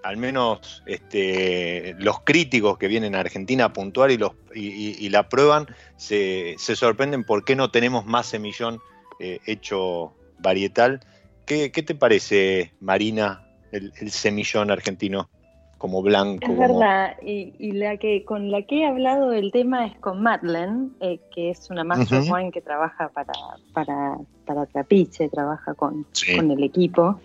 [0.03, 5.27] al menos este, los críticos que vienen a Argentina a puntuar y, los, y, la
[5.27, 5.67] prueban
[5.97, 8.79] se, sorprenden por qué no tenemos más semillón
[9.19, 11.01] eh, hecho varietal.
[11.45, 15.29] ¿Qué, qué te parece, Marina, el, el semillón argentino
[15.77, 16.39] como blanco?
[16.41, 19.95] Es como- verdad, y, y la que con la que he hablado del tema es
[19.99, 22.33] con Madeleine, eh, que es una master Ujú.
[22.35, 23.33] wine que trabaja para,
[23.73, 26.35] para, para Trapiche, trabaja con, Sí.
[26.35, 27.19] con el equipo,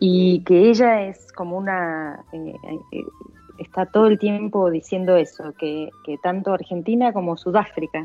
[0.00, 2.54] y que ella es como una, eh,
[2.92, 3.02] eh,
[3.58, 8.02] está todo el tiempo diciendo eso, que, que tanto Argentina como Sudáfrica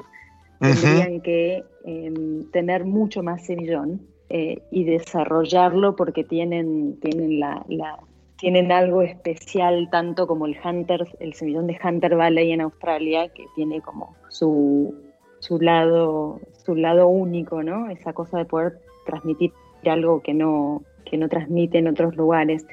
[0.60, 2.14] tendrían que eh,
[2.52, 7.98] tener mucho más semillón y desarrollarlo porque tienen, tienen, la, la-
[8.40, 13.46] tienen algo especial, tanto como el Hunter, el semillón de Hunter Valley en Australia, que
[13.56, 14.96] tiene como su,
[15.40, 17.90] su lado, su lado único, ¿no?
[17.90, 19.52] Esa cosa de poder transmitir
[19.86, 22.66] algo que no, que no transmite en otros lugares.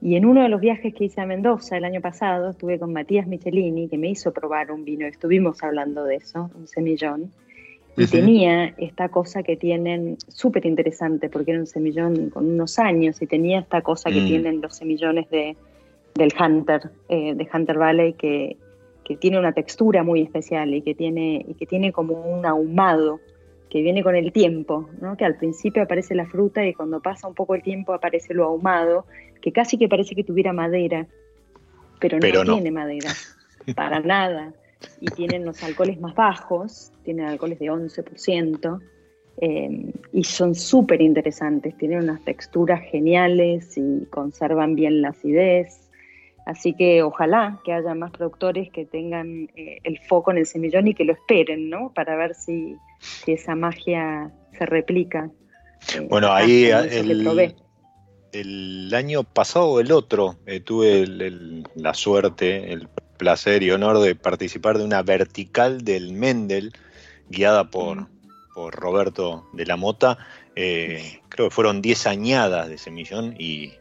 [0.00, 2.92] Y en uno de los viajes que hice a Mendoza el año pasado, estuve con
[2.92, 7.32] Matías Michelini, que me hizo probar un vino, estuvimos hablando de eso, un semillón,
[7.96, 13.20] y tenía esta cosa que tienen, súper interesante, porque era un semillón con unos años,
[13.22, 14.26] y tenía esta cosa que Mm.
[14.26, 15.56] tienen los semillones de,
[16.14, 18.56] del Hunter, eh, de Hunter Valley, que,
[19.04, 23.20] que tiene una textura muy especial y que tiene, y que tiene como un ahumado
[23.70, 25.16] que viene con el tiempo, ¿no?
[25.16, 28.44] que al principio aparece la fruta y cuando pasa un poco el tiempo aparece lo
[28.44, 29.04] ahumado,
[29.42, 31.06] que casi que parece que tuviera madera,
[32.00, 32.54] pero no Pero no.
[32.54, 33.10] tiene madera,
[33.74, 34.52] para nada.
[35.00, 38.80] Y tienen los alcoholes más bajos, tienen alcoholes de 11%,
[39.40, 45.80] eh, y son súper interesantes, tienen unas texturas geniales y conservan bien la acidez.
[46.46, 50.86] Así que ojalá que haya más productores que tengan eh, el foco en el semillón
[50.88, 51.90] y que lo esperen, ¿no?
[51.94, 55.30] Para ver si, si esa magia se replica.
[55.96, 56.70] eh, Bueno, ahí que
[57.00, 57.54] el- probé.
[58.32, 62.88] El año pasado o el otro eh, tuve el- el- la suerte, el
[63.24, 66.74] placer y honor de participar de una vertical del Mendel
[67.30, 68.06] guiada por,
[68.54, 70.18] por Roberto de la Mota.
[70.54, 73.72] Eh, creo que fueron 10 añadas de semillón y...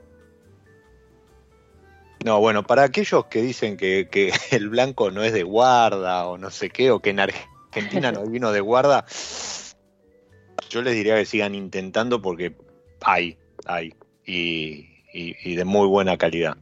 [2.23, 6.37] No, bueno, para aquellos que dicen que, que el blanco no es de guarda o
[6.37, 9.05] no sé qué, o que en Argentina no vino de guarda,
[10.69, 12.55] yo les diría que sigan intentando porque
[13.01, 13.93] hay, hay,
[14.25, 16.55] y, y de muy buena calidad.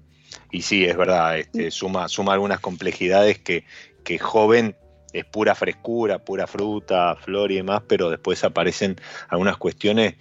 [0.51, 3.65] Y sí, es verdad, este, suma, suma algunas complejidades que,
[4.03, 4.75] que joven
[5.13, 8.95] es pura frescura, pura fruta, flor y demás, pero después aparecen
[9.29, 10.15] algunas cuestiones.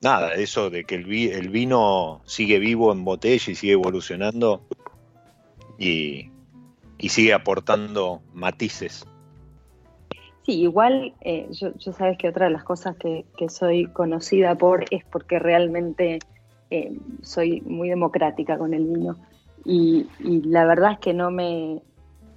[0.00, 4.66] Nada, eso de que el, el vino sigue vivo en botella y sigue evolucionando
[5.78, 6.30] y,
[6.98, 9.06] y sigue aportando matices.
[10.44, 14.56] Sí, igual eh, yo, yo, sabes que otra de las cosas que, que, soy conocida
[14.56, 16.18] por es porque realmente
[16.72, 19.18] eh, soy muy democrática con el vino.
[19.62, 21.82] Y, y, la verdad es que no me,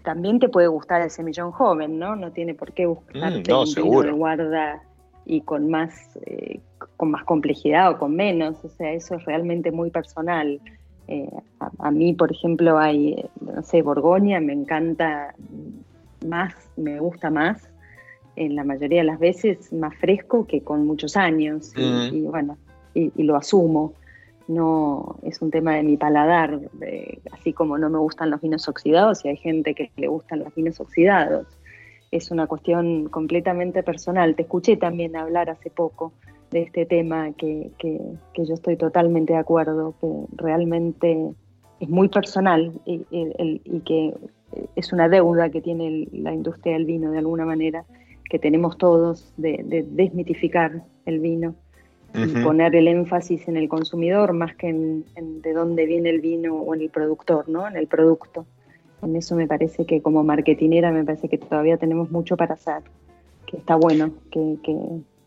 [0.04, 2.18] también te puede gustar el semillón joven, ¿no?
[2.18, 4.84] No tiene por qué buscarte mm, no, un vino de guarda
[5.26, 6.60] y con más, eh,
[6.98, 8.58] con más complejidad o con menos.
[8.66, 10.60] O sea, eso es realmente muy personal.
[11.08, 11.30] Eh,
[11.62, 15.34] a, a, mí, por ejemplo, hay, no sé, Borgoña, me encanta
[16.28, 17.70] más, me gusta más,
[18.36, 21.72] en la mayoría de las veces, más fresco que con muchos años.
[21.78, 22.16] Y, mm.
[22.16, 22.58] y bueno,
[22.94, 23.94] y, y lo asumo
[24.48, 26.60] no es un tema de mi paladar,
[27.32, 30.54] así como no me gustan los vinos oxidados y hay gente que le gustan los
[30.54, 31.48] vinos oxidados.
[32.12, 34.36] Es una cuestión completamente personal.
[34.36, 36.14] Te escuché también hablar hace poco
[36.52, 38.00] de este tema que, que,
[38.44, 41.32] yo estoy totalmente de acuerdo, que realmente
[41.80, 43.00] es muy personal y,
[43.82, 44.14] que
[44.76, 47.84] es una deuda que tiene la industria del vino de alguna manera,
[48.30, 51.56] que tenemos todos de, de desmitificar el vino
[52.18, 56.22] y poner el énfasis en el consumidor más que en, en, de dónde viene el
[56.22, 57.68] vino o en el productor, ¿no?
[57.68, 58.46] En el producto.
[59.02, 62.84] En eso me parece que como marketinera me parece que todavía tenemos mucho para hacer,
[63.46, 64.76] que está bueno, que, que,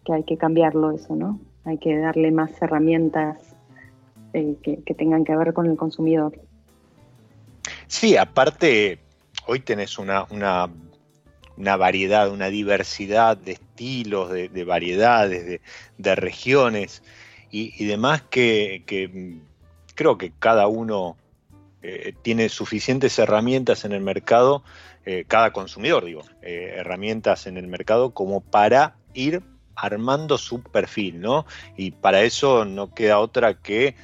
[0.05, 1.39] que hay que cambiarlo eso, ¿no?
[1.64, 3.55] Hay que darle más herramientas
[4.32, 6.32] eh, que, que tengan que ver con el consumidor.
[7.86, 8.99] Sí, aparte,
[9.47, 10.68] hoy tenés una, una
[11.59, 15.61] una variedad, una diversidad de estilos, de, de variedades,
[15.98, 17.02] de, regiones
[17.50, 19.40] y, y demás que, que,
[19.94, 21.16] creo que cada uno
[21.82, 24.62] eh, tiene suficientes herramientas en el mercado,
[25.04, 29.42] eh, cada consumidor, digo, eh, herramientas en el mercado como para ir
[29.74, 31.46] armando su perfil, ¿no?
[31.76, 33.96] Y para eso no queda otra que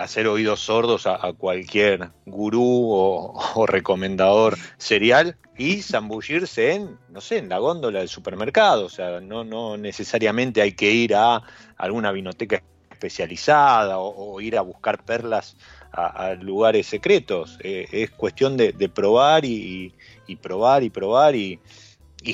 [0.00, 7.48] hacer oídos sordos a, cualquier gurú o, recomendador serial y zambullirse en, no sé, en
[7.48, 8.86] la góndola del supermercado.
[8.86, 11.42] O sea, no, no necesariamente hay que ir a
[11.76, 15.56] alguna vinoteca especializada o, ir a buscar perlas
[15.92, 17.58] a, lugares secretos.
[17.62, 19.94] Eh, es cuestión de, probar y,
[20.40, 21.60] probar y probar y,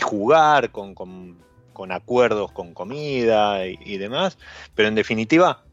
[0.01, 0.95] jugar con,
[1.91, 4.39] acuerdos con comida y demás.
[4.75, 5.65] Pero en definitiva,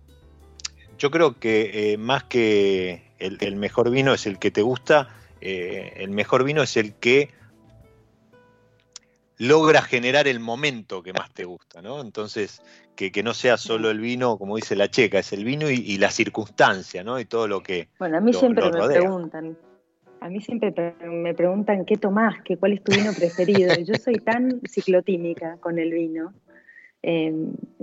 [0.97, 5.09] yo creo que eh, más que el, el, mejor vino es el que te gusta,
[5.41, 7.29] eh, el mejor vino es el que
[9.37, 12.01] logra generar el momento que más te gusta, ¿no?
[12.01, 12.61] Entonces,
[12.95, 15.75] que, que, no sea solo el vino, como dice la checa, es el vino y,
[15.75, 17.19] y la circunstancia, ¿no?
[17.19, 17.89] Y todo lo que.
[17.99, 19.57] Bueno, a mí lo, siempre lo me preguntan.
[20.21, 20.73] A mí siempre
[21.05, 23.75] me preguntan qué tomás, que cuál es tu vino preferido.
[23.81, 26.33] Yo soy tan ciclotímica con el vino
[27.03, 27.33] eh,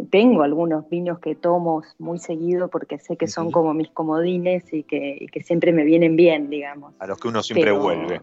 [0.08, 4.82] tengo algunos vinos que tomo muy seguido porque sé que son como mis comodines y
[4.82, 6.94] que, y que siempre me vienen bien, digamos.
[6.98, 8.22] A los que uno siempre pero, vuelve.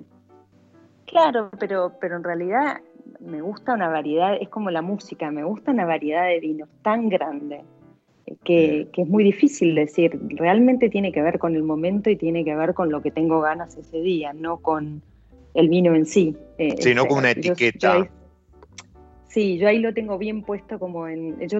[1.06, 2.82] Claro, pero, pero en realidad
[3.20, 7.10] me gusta una variedad, es como la música, me gusta una variedad de vinos tan
[7.10, 7.62] grande
[8.44, 12.44] que, que, es muy difícil decir, realmente tiene que ver con el momento y tiene
[12.44, 15.02] que ver con lo que tengo ganas ese día, no con
[15.54, 16.36] el vino en sí.
[16.58, 17.98] Eh, sí, no con una etiqueta.
[18.00, 18.10] Yo, yo,
[19.28, 21.40] Sí, yo ahí lo tengo bien puesto como en...
[21.48, 21.60] Yo,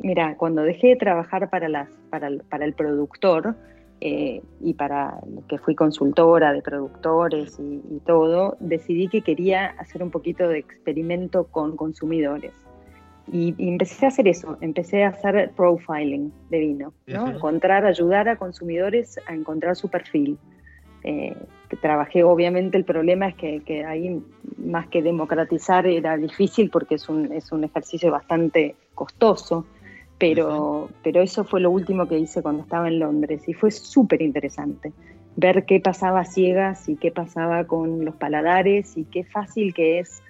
[0.00, 3.54] mira, cuando dejé de trabajar para, las, para, el, para el productor
[4.00, 10.02] eh, y para que fui consultora de productores y, y, todo, decidí que quería hacer
[10.02, 12.52] un poquito de experimento con consumidores.
[13.32, 17.30] Y, y empecé a hacer eso, empecé a hacer profiling de vino, ¿no?
[17.30, 20.36] Encontrar, ayudar a consumidores a encontrar su perfil.
[21.04, 21.34] Eh,
[21.74, 24.22] que trabajé, obviamente el problema es que, que, ahí
[24.58, 29.66] más que democratizar era difícil porque es un, es un ejercicio bastante costoso,
[30.18, 34.22] pero, pero eso fue lo último que hice cuando estaba en Londres y fue súper
[34.22, 34.92] interesante
[35.36, 39.98] ver qué pasaba a ciegas y qué pasaba con los paladares y qué fácil que
[39.98, 40.22] es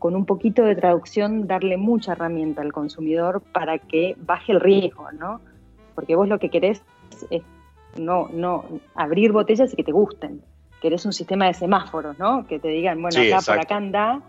[0.00, 5.10] con un poquito de traducción darle mucha herramienta al consumidor para que baje el riesgo,
[5.12, 5.40] ¿no?
[5.94, 6.82] Porque vos lo que querés
[7.30, 7.42] es
[7.96, 10.42] no, no abrir botellas y que te gusten.
[10.80, 12.46] Querés un sistema de semáforos, ¿no?
[12.46, 13.52] Que te digan, bueno, sí, acá exacto.
[13.52, 14.20] por acá anda,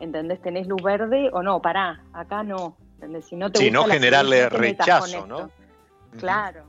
[0.00, 0.40] ¿entendés?
[0.42, 1.60] ¿Tenés luz verde o no?
[1.62, 2.76] Pará, acá no.
[2.94, 3.24] ¿entendés?
[3.26, 5.50] Si no te sí, gusta no generarle rechazo, ¿no?
[6.18, 6.64] Claro.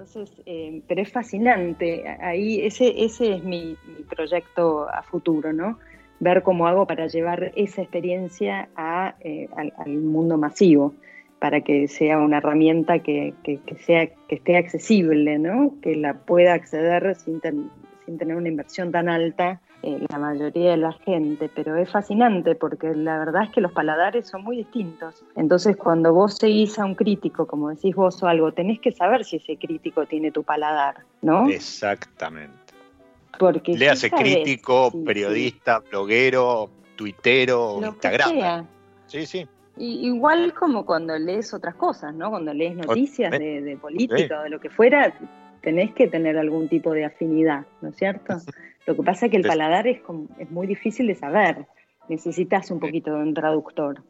[0.00, 2.08] Entonces, eh, pero es fascinante.
[2.20, 5.78] Ahí, ese, ese es mi, mi, proyecto a futuro, ¿no?
[6.20, 10.94] Ver cómo hago para llevar esa experiencia a eh, al, mundo masivo,
[11.38, 13.34] para que sea una herramienta que,
[13.84, 15.74] sea, que esté accesible, ¿no?
[15.82, 17.40] que la pueda acceder sin,
[18.10, 22.56] sin tener una inversión tan alta eh, la mayoría de la gente, pero es fascinante
[22.56, 25.24] porque la verdad es que los paladares son muy distintos.
[25.36, 29.24] Entonces, cuando vos seguís a un crítico, como decís vos o algo, tenés que saber
[29.24, 31.48] si ese crítico tiene tu paladar, ¿no?
[31.48, 32.52] Exactamente.
[33.38, 38.66] Porque Le hace crítico, periodista, bloguero, tuitero, Instagram.
[39.06, 39.48] Sí, sí.
[39.78, 42.28] igual como cuando lees otras cosas, ¿no?
[42.30, 45.14] Cuando lees noticias de, política o de lo que fuera,
[45.62, 48.36] tenés que tener algún tipo de afinidad, ¿no es cierto?
[48.86, 50.00] Lo que pasa es que el paladar es,
[50.38, 51.66] es muy difícil de saber.
[52.08, 54.02] Necesitas un poquito de un traductor,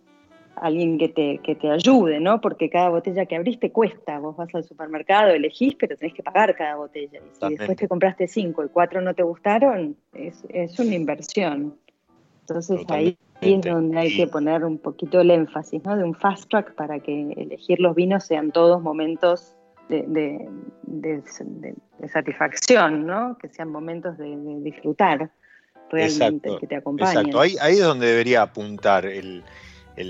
[0.57, 2.41] alguien que te, que te ayude, ¿no?
[2.41, 4.19] Porque cada botella que abriste cuesta.
[4.19, 7.19] Vos vas al supermercado, elegís, pero tenés que pagar cada botella.
[7.19, 11.77] Y si después te compraste cinco y cuatro no te gustaron, es, es una inversión.
[12.43, 15.97] Entonces ahí es donde hay que poner un poquito el énfasis, ¿no?
[15.97, 19.55] De un fast track para que elegir los vinos sean todos momentos
[19.91, 21.23] de,
[22.13, 23.37] satisfacción, ¿no?
[23.41, 25.31] Que sean momentos de, disfrutar
[25.91, 27.27] realmente, que te acompañen.
[27.27, 29.45] Exacto, ahí, es donde debería apuntar el,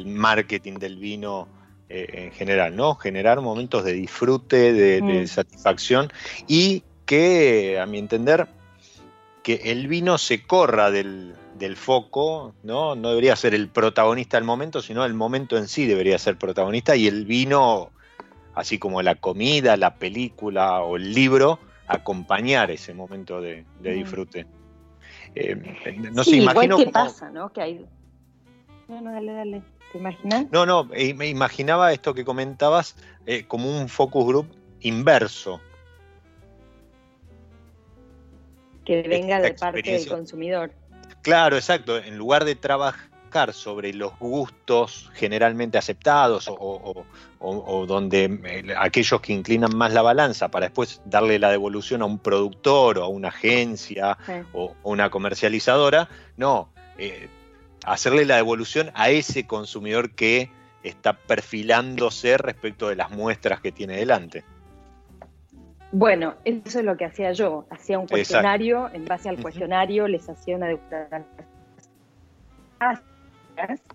[0.06, 1.48] marketing del vino
[1.88, 2.94] eh, en general, ¿no?
[2.94, 5.26] Generar momentos de disfrute, de, mm.
[5.26, 6.12] satisfacción
[6.46, 8.46] y que, a mi entender,
[9.42, 12.94] que el vino se corra del, del, foco, ¿no?
[12.94, 16.94] No debería ser el protagonista del momento, sino el momento en sí debería ser protagonista
[16.94, 17.90] y el vino
[18.60, 24.46] así como la comida, la película o el libro, acompañar ese momento de, disfrute.
[25.34, 25.56] Eh,
[26.12, 27.52] no sé, imagino qué pasa, ¿no?
[27.52, 27.86] Que hay...
[28.88, 29.62] No, no, dale, dale.
[29.92, 30.46] ¿Te imaginas?
[30.52, 32.96] No, no, eh, me imaginaba esto que comentabas
[33.26, 34.46] eh, como un focus group
[34.80, 35.60] inverso.
[38.84, 40.72] Que venga de parte del consumidor.
[41.22, 41.96] Claro, exacto.
[41.96, 43.09] En lugar de trabajar
[43.52, 47.06] sobre los gustos generalmente aceptados o,
[47.86, 52.18] donde eh, aquellos que inclinan más la balanza para después darle la devolución a un
[52.18, 54.18] productor o a una agencia
[54.52, 56.68] o, una comercializadora, no,
[56.98, 57.28] eh,
[57.84, 60.50] hacerle la devolución a ese consumidor que
[60.82, 64.44] está perfilándose respecto de las muestras que tiene delante.
[65.92, 67.66] Bueno, eso es lo que hacía yo.
[67.70, 71.26] Hacía un cuestionario, en base al cuestionario les hacía una degustación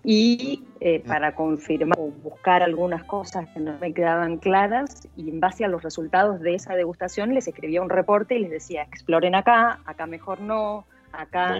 [0.04, 5.40] y eh, para confirmar o buscar algunas cosas que no me quedaban claras y en
[5.40, 9.34] base a los resultados de esa degustación les escribía un reporte y les decía, exploren
[9.34, 11.58] acá, acá mejor no, acá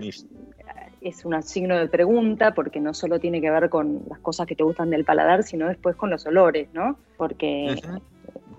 [1.00, 4.56] es un signo de pregunta porque no solo tiene que ver con las cosas que
[4.56, 6.96] te gustan del paladar, sino después con los olores, ¿no?
[7.16, 7.76] Porque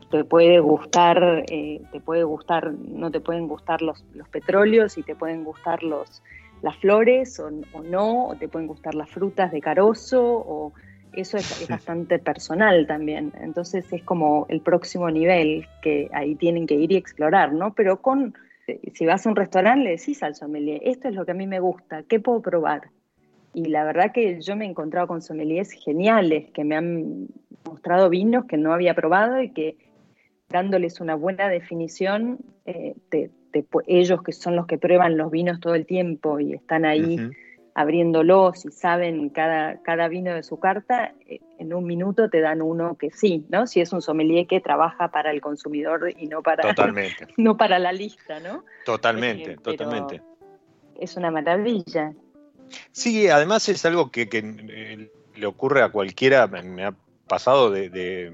[0.10, 5.04] te puede gustar, eh, te puede gustar, no te pueden gustar los, los petróleos y
[5.04, 6.24] te pueden gustar los
[6.62, 7.51] las flores o,
[7.82, 10.74] no, o te pueden gustar las frutas de carozo, o
[11.14, 13.34] eso es, bastante personal también.
[13.41, 17.74] Entonces es como el próximo nivel que ahí tienen que ir y explorar, ¿no?
[17.74, 18.36] Pero con,
[18.93, 21.47] si vas a un restaurante le decís al sommelier, esto es lo que a mí
[21.47, 22.89] me gusta, ¿qué puedo probar?
[23.53, 27.28] Y la verdad que yo me he encontrado con sommeliers geniales que me han
[27.66, 29.78] mostrado vinos que no había probado y que
[30.49, 33.32] dándoles una buena definición eh, te,
[33.88, 37.32] ellos que son los que prueban los vinos todo el tiempo y están ahí
[37.78, 42.64] abriéndolos y saben cada, cada vino de su carta, eh, en un minuto te dan
[42.64, 43.68] uno que sí, ¿no?
[43.68, 46.64] Si es un sommelier que trabaja para el consumidor y no para,
[47.38, 48.66] no para la lista, ¿no?
[48.84, 50.24] Totalmente, eh, totalmente.
[51.00, 52.14] Es una maravilla.
[52.91, 56.95] Sí, además es algo que, eh, le ocurre a cualquiera, me ha
[57.28, 58.32] pasado de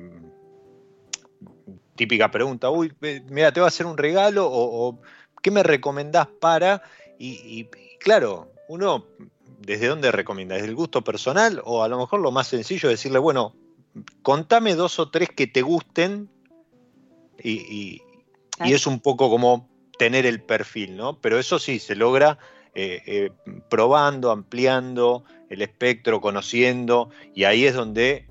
[1.96, 2.94] típica pregunta, uy,
[3.30, 5.00] mira, te voy a hacer un regalo o,
[5.42, 6.84] ¿qué me recomendás para?
[7.20, 7.66] Y,
[8.00, 9.06] claro, uno,
[9.60, 10.56] ¿desde dónde recomienda?
[10.56, 13.56] ¿Desde el gusto personal o a lo mejor lo más sencillo es decirle, bueno,
[14.22, 16.30] contame dos o tres que te gusten
[17.42, 18.02] y,
[18.60, 21.20] es un poco como tener el perfil, ¿no?
[21.20, 22.38] Pero eso sí, se logra
[22.76, 23.32] eh, eh,
[23.70, 28.28] probando, ampliando el espectro, conociendo, y ahí es donde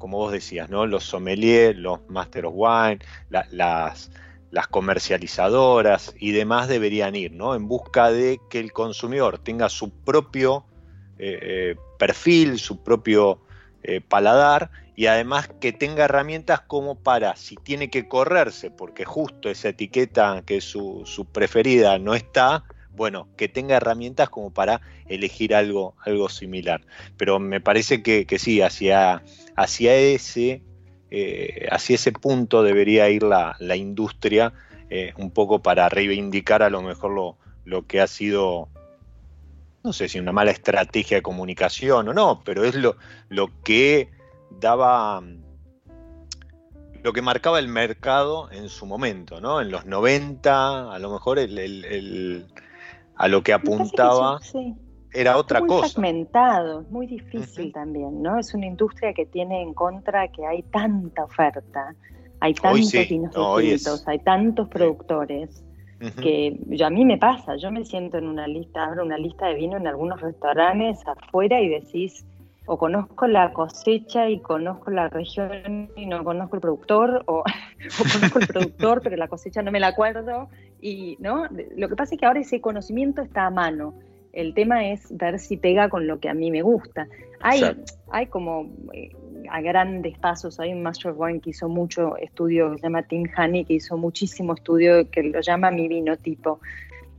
[0.00, 0.86] como vos decías, ¿no?
[0.86, 2.98] Los sommeliers, los master of wine,
[3.28, 3.52] las,
[4.50, 7.54] las comercializadoras y demás deberían ir, ¿no?
[7.54, 10.64] En busca de que el consumidor tenga su propio
[11.18, 13.40] eh, eh, perfil, su propio
[13.84, 19.48] eh, paladar y además que tenga herramientas como para, si tiene que correrse, porque justo
[19.48, 24.80] esa etiqueta que es su, su preferida no está, bueno, que tenga herramientas como para
[25.06, 26.82] elegir algo, algo similar.
[27.16, 29.22] Pero me parece que, sí, hacia,
[29.56, 30.62] hacia, ese,
[31.10, 34.52] eh, hacia ese punto debería ir la, industria
[34.88, 38.68] eh, un poco para reivindicar a lo mejor lo, lo que ha sido
[39.82, 42.96] no sé si una mala estrategia de comunicación o no, pero es lo,
[43.28, 44.10] lo que
[44.50, 45.22] daba,
[47.02, 49.60] lo que marcaba el mercado en su momento, ¿no?
[49.60, 52.46] En los 90, a lo mejor el,
[53.16, 54.38] a lo que apuntaba
[55.12, 55.88] era otra muy cosa.
[55.88, 58.38] fragmentado, muy difícil también, ¿no?
[58.38, 61.94] Es una industria que tiene en contra que hay tanta oferta,
[62.40, 65.62] hay tantos vinos distintos, hay tantos productores
[66.22, 69.48] que yo, a mí me pasa, yo me siento en una lista, abro una lista
[69.48, 72.24] de vino en algunos restaurantes afuera y decís,
[72.64, 77.42] o conozco la cosecha y conozco la región y no conozco el productor, o,
[77.98, 80.48] conozco el productor pero la cosecha no me la acuerdo,
[80.80, 81.46] y no,
[81.76, 83.92] lo que pasa es que ahora ese conocimiento está a mano.
[84.32, 87.08] El tema es ver si pega con lo que a mí me gusta.
[87.40, 87.62] Hay,
[88.10, 89.10] hay como eh,
[89.50, 93.64] a grandes pasos, hay un Master Wine que hizo mucho estudio, se llama Tim Honey,
[93.64, 96.60] que hizo muchísimo estudio que lo llama mi vino tipo.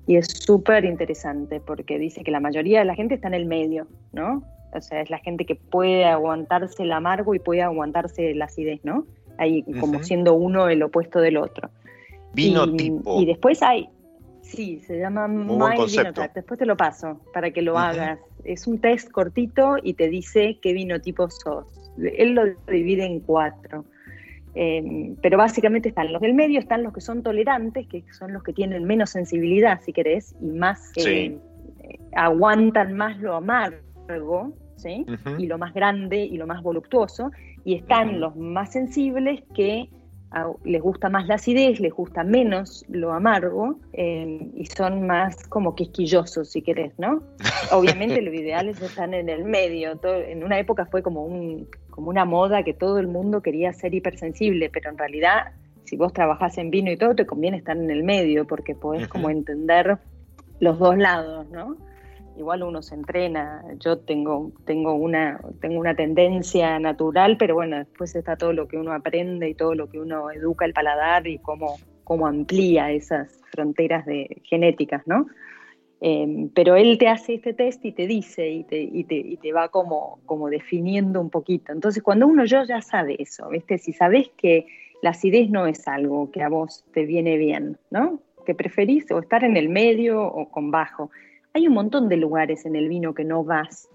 [0.07, 3.45] Y es súper interesante porque dice que la mayoría de la gente está en el
[3.45, 4.43] medio, ¿no?
[4.73, 8.79] O sea, es la gente que puede aguantarse el amargo y puede aguantarse la acidez,
[8.83, 9.05] ¿no?
[9.37, 11.69] Ahí como siendo uno el opuesto del otro.
[12.33, 13.21] Vino tipo.
[13.21, 13.89] Y después hay,
[14.51, 15.75] Sí, se llama My
[16.33, 18.19] Después te lo paso para que lo hagas.
[18.43, 21.67] Es un test cortito y te dice qué vino tipo sos.
[21.97, 23.85] Él lo divide en cuatro.
[24.53, 28.43] Em, pero básicamente están los del medio, están los que son tolerantes, que son los
[28.43, 31.37] que tienen menos sensibilidad, si querés, y más eh,
[32.13, 35.05] aguantan más lo amargo, ¿sí?
[35.37, 37.31] Y lo más grande y lo más voluptuoso.
[37.63, 39.87] Y están los más sensibles que
[40.63, 45.75] les gusta más la acidez, les gusta menos lo amargo eh, y son más como
[45.75, 47.21] quisquillosos, si querés, ¿no?
[47.71, 49.99] Obviamente los ideales están en el medio.
[50.03, 53.93] en una época fue como, un, como una moda que todo el mundo quería ser
[53.93, 55.51] hipersensible, pero en realidad
[55.83, 59.09] si vos trabajás en vino y todo, te conviene estar en el medio porque podés
[59.09, 59.97] como entender
[60.61, 61.75] los dos lados, ¿no?
[62.37, 68.15] Igual uno se entrena, yo tengo, tengo, una, tengo una tendencia natural, pero bueno, después
[68.15, 71.37] está todo lo que uno aprende y todo lo que uno educa el paladar y
[71.39, 75.27] cómo, cómo amplía esas fronteras de genéticas, ¿no?
[76.03, 79.37] Em, pero él te hace este test y te dice y te, y te, y
[79.37, 81.71] te va como, como definiendo un poquito.
[81.71, 83.77] Entonces, cuando uno yo ya sabe eso, ¿viste?
[83.77, 84.65] Si sabes que
[85.03, 88.19] la acidez no es algo que a vos te viene bien, ¿no?
[88.47, 91.11] Que preferís o estar en el medio o con bajo
[91.53, 93.89] hay un montón de lugares en el vino que no vas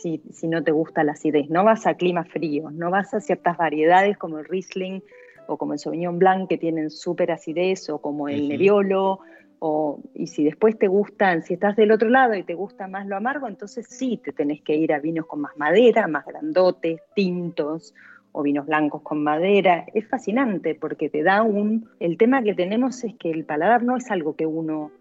[0.00, 1.50] si, no te gusta la acidez.
[1.50, 5.02] No vas a climas fríos, no vas a ciertas variedades como el Riesling
[5.46, 9.20] o como el Sauvignon Blanc que tienen súper acidez o como el Nebbiolo.
[9.62, 13.06] O, y si después te gustan, si estás del otro lado y te gusta más
[13.06, 17.02] lo amargo, entonces sí te tenés que ir a vinos con más madera, más grandotes,
[17.14, 17.94] tintos
[18.32, 19.84] o vinos blancos con madera.
[19.92, 21.90] Es fascinante porque te da un...
[21.98, 24.92] El tema que tenemos es que el paladar no es algo que uno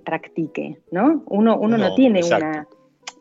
[0.00, 1.22] practique, ¿no?
[1.26, 2.66] Uno, uno no, tiene una,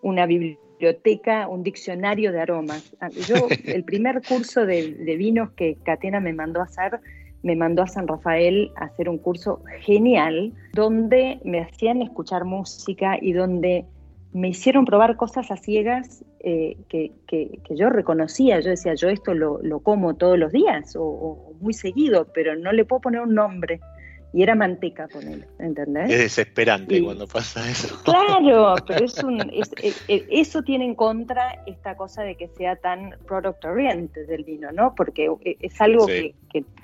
[0.01, 2.95] una, biblioteca, un diccionario de aromas.
[2.99, 6.99] Ah, yo, el primer curso de, vinos que Catena me mandó a hacer,
[7.43, 13.17] me mandó a San Rafael a hacer un curso genial, donde me hacían escuchar música
[13.21, 13.85] y donde
[14.31, 18.59] me hicieron probar cosas a ciegas eh, que, que, yo reconocía.
[18.61, 22.55] Yo decía, yo esto lo, lo como todos los días o, o, muy seguido, pero
[22.55, 23.79] no le puedo poner un nombre
[24.33, 26.09] y era manteca con él, ¿entendés?
[26.09, 27.95] Es desesperante cuando pasa eso.
[28.03, 29.39] Claro, pero es un,
[30.07, 34.95] eso tiene en contra esta cosa de que sea tan product oriented del vino, ¿no?
[34.95, 35.29] Porque
[35.59, 36.33] es algo que,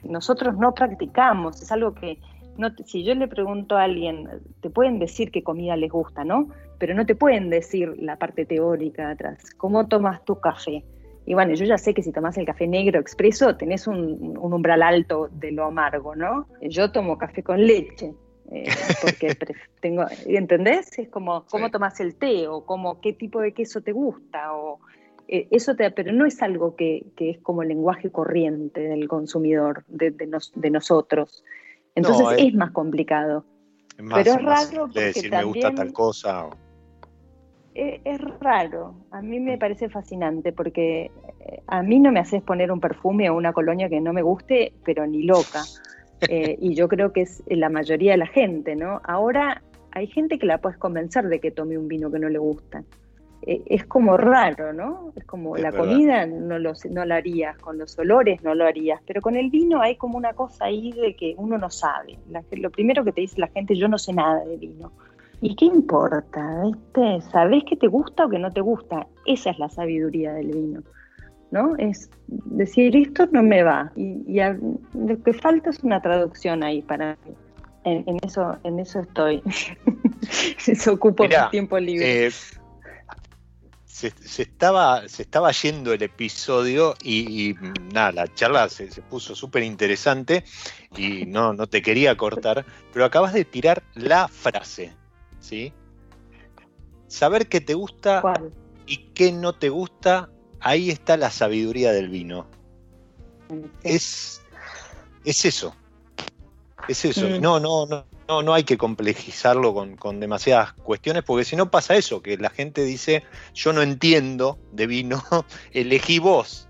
[0.03, 2.19] nosotros no practicamos, es algo que,
[2.57, 4.29] no, si yo le pregunto a alguien,
[4.61, 6.49] te pueden decir qué comida les gusta, ¿no?
[6.77, 9.39] Pero no te pueden decir la parte teórica atrás.
[9.57, 10.83] ¿Cómo tomas tu café?
[11.29, 14.81] Y bueno, yo ya sé que si tomas el café negro expreso tenés un, umbral
[14.81, 16.47] alto de lo amargo, ¿no?
[16.59, 18.15] Yo tomo café con leche,
[18.51, 18.63] eh,
[19.03, 19.37] porque
[19.79, 20.97] tengo, ¿entendés?
[20.97, 24.79] Es como cómo tomas el té o como qué tipo de queso te gusta o
[25.27, 29.83] eh, eso te, pero no es algo que, es como el lenguaje corriente del consumidor,
[29.87, 31.43] de, de, nosotros.
[31.93, 33.45] Entonces es, más complicado.
[33.97, 36.49] pero es raro porque decir, también, me gusta tal cosa
[37.75, 42.71] es, raro, a mí me parece fascinante porque eh, a mí no me haces poner
[42.71, 45.63] un perfume o una colonia que no me guste, pero ni loca.
[46.27, 48.99] Eh, y yo creo que es la mayoría de la gente, ¿no?
[49.05, 49.61] Ahora
[49.93, 52.83] hay gente que la puedes convencer de que tome un vino que no le gusta.
[53.43, 55.13] Eh, es como raro, ¿no?
[55.15, 58.99] Es como la comida no lo, no la harías, con los olores no lo harías,
[59.07, 62.19] pero con el vino hay como una cosa ahí de que uno no sabe.
[62.51, 64.91] lo primero que te dice la gente, yo no sé nada de vino
[65.41, 66.63] ¿Y qué importa?
[66.63, 67.21] ¿viste?
[67.31, 69.07] ¿Sabés que te gusta o que no te gusta?
[69.25, 70.83] Esa es la sabiduría del vino.
[71.51, 71.75] ¿no?
[71.77, 73.91] Es decir, esto no me va.
[73.95, 74.39] Y,
[74.93, 77.17] lo que falta es una traducción ahí para
[77.83, 79.41] En, eso, en eso estoy.
[80.57, 82.27] Se ocupa Mirá, tiempo libre.
[82.27, 82.31] Eh,
[83.85, 87.55] se, se estaba, se estaba yendo el episodio y, y,
[87.93, 90.45] nada, la charla se, se puso súper interesante
[90.95, 94.93] y no, no te quería cortar, pero acabas de tirar la frase,
[95.39, 95.73] ¿sí?
[97.07, 98.51] Saber qué te gusta ¿Cuál?
[98.85, 100.29] y qué no te gusta,
[100.59, 102.45] ahí está la sabiduría del vino.
[103.83, 104.41] Es,
[105.25, 105.75] es eso.
[106.87, 107.27] Es eso.
[107.27, 107.41] Mm.
[107.41, 111.69] No, no, no, no, no hay que complejizarlo con, con demasiadas cuestiones, porque si no
[111.71, 113.23] pasa eso, que la gente dice,
[113.53, 115.23] yo no entiendo de vino,
[115.71, 116.67] elegí vos.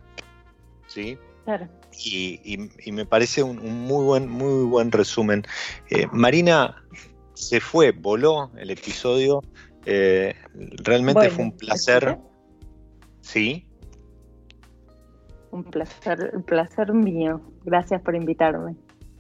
[0.88, 1.18] ¿Sí?
[1.46, 1.68] Claro.
[2.06, 5.44] Y, y- y me parece un, un muy buen, muy buen resumen.
[5.90, 6.84] Eh, Marina
[7.40, 9.42] se fue, voló el episodio.
[9.86, 10.36] eh,
[10.84, 12.18] realmente Bueno, fue un placer.
[13.22, 13.66] Sí.
[15.52, 17.42] Un placer, un placer mío.
[17.64, 18.76] Gracias por invitarme.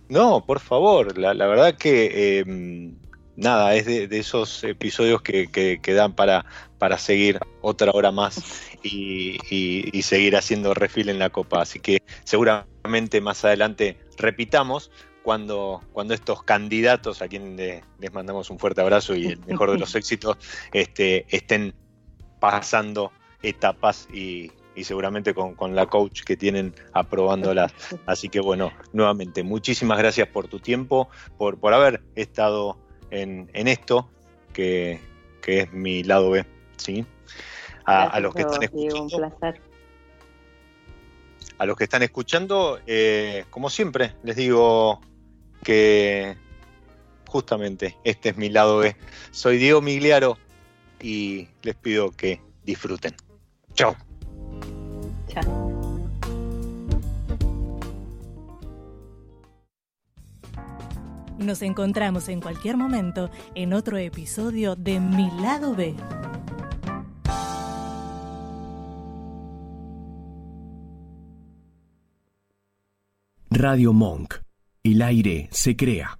[0.09, 2.91] No, por favor, la, la verdad que eh,
[3.35, 6.45] nada, es de, de esos episodios que, que- que dan para,
[6.77, 8.41] para seguir otra hora más
[8.83, 11.61] y, y- y seguir haciendo refil en la copa.
[11.61, 14.91] Así que seguramente más adelante repitamos
[15.29, 19.69] cuando, cuando estos candidatos, a quien le- les mandamos un fuerte abrazo y el mejor
[19.69, 20.37] de los éxitos,
[20.73, 21.75] este, estén
[22.39, 23.11] pasando
[23.43, 27.71] etapas y, y seguramente con, con la coach que tienen aprobándolas.
[28.07, 32.79] Así que bueno, nuevamente, muchísimas gracias por tu tiempo, por, por haber estado
[33.11, 34.09] en, en esto,
[34.51, 34.99] que,
[35.43, 36.43] que es mi lado B,
[36.77, 37.05] ¿sí?
[37.85, 39.61] A, los que están escuchando, un placer.
[41.59, 45.01] a los que están escuchando, eh, como siempre, les digo
[45.63, 46.37] que
[47.27, 48.95] justamente este es mi lado B.
[49.31, 50.37] Soy Diego Migliaro
[51.01, 53.15] y les pido que disfruten.
[53.73, 53.95] Chao.
[55.27, 55.69] Chao.
[61.37, 65.95] Nos encontramos en cualquier momento en otro episodio de Mi lado B.
[73.51, 74.48] Radio Monk.
[74.81, 76.17] El aire se crea.